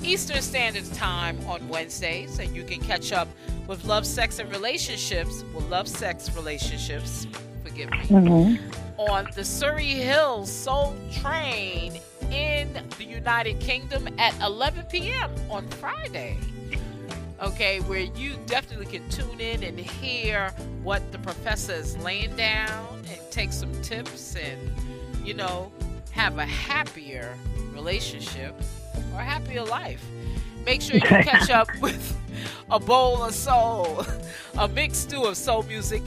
[0.02, 2.38] Eastern Standard Time on Wednesdays.
[2.38, 3.28] And you can catch up
[3.66, 7.26] with Love, Sex, and Relationships, well, Love, Sex, Relationships,
[7.64, 9.00] forgive me, Mm-hmm.
[9.00, 11.98] on the Surrey Hills Soul Train
[12.30, 15.30] in the United Kingdom at 11 p.m.
[15.50, 16.36] on Friday.
[17.42, 20.50] Okay, where you definitely can tune in and hear
[20.84, 24.70] what the professor is laying down and take some tips and,
[25.24, 25.72] you know,
[26.12, 27.36] have a happier
[27.72, 28.54] relationship
[29.12, 30.04] or a happier life.
[30.64, 32.16] Make sure you catch up with
[32.70, 34.06] a bowl of soul,
[34.56, 36.02] a mixed stew of soul music.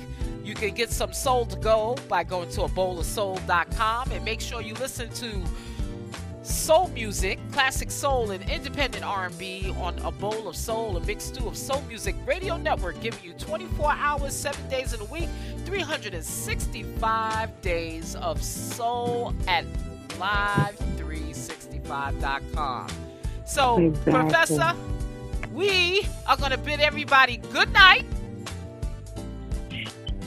[0.46, 4.24] You can get some soul to go by going to a bowl of soul.com and
[4.24, 5.44] make sure you listen to
[6.46, 11.48] soul music, classic soul, and independent R&B on a bowl of soul, a big stew
[11.48, 12.16] of soul music.
[12.26, 15.30] Radio Network giving you 24 hours, seven days in a week,
[15.66, 19.66] 365 days of soul at
[20.20, 22.88] live365.com.
[23.46, 24.14] So, exactly.
[24.14, 24.74] Professor,
[25.54, 28.06] we are going to bid everybody good night.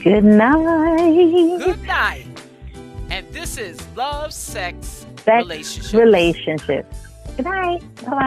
[0.03, 1.59] Good night.
[1.59, 2.27] Good night.
[3.11, 5.95] And this is Love, Sex, Sex Relationships.
[5.95, 6.97] Relationships.
[7.37, 7.83] Good night.
[8.03, 8.11] Bye.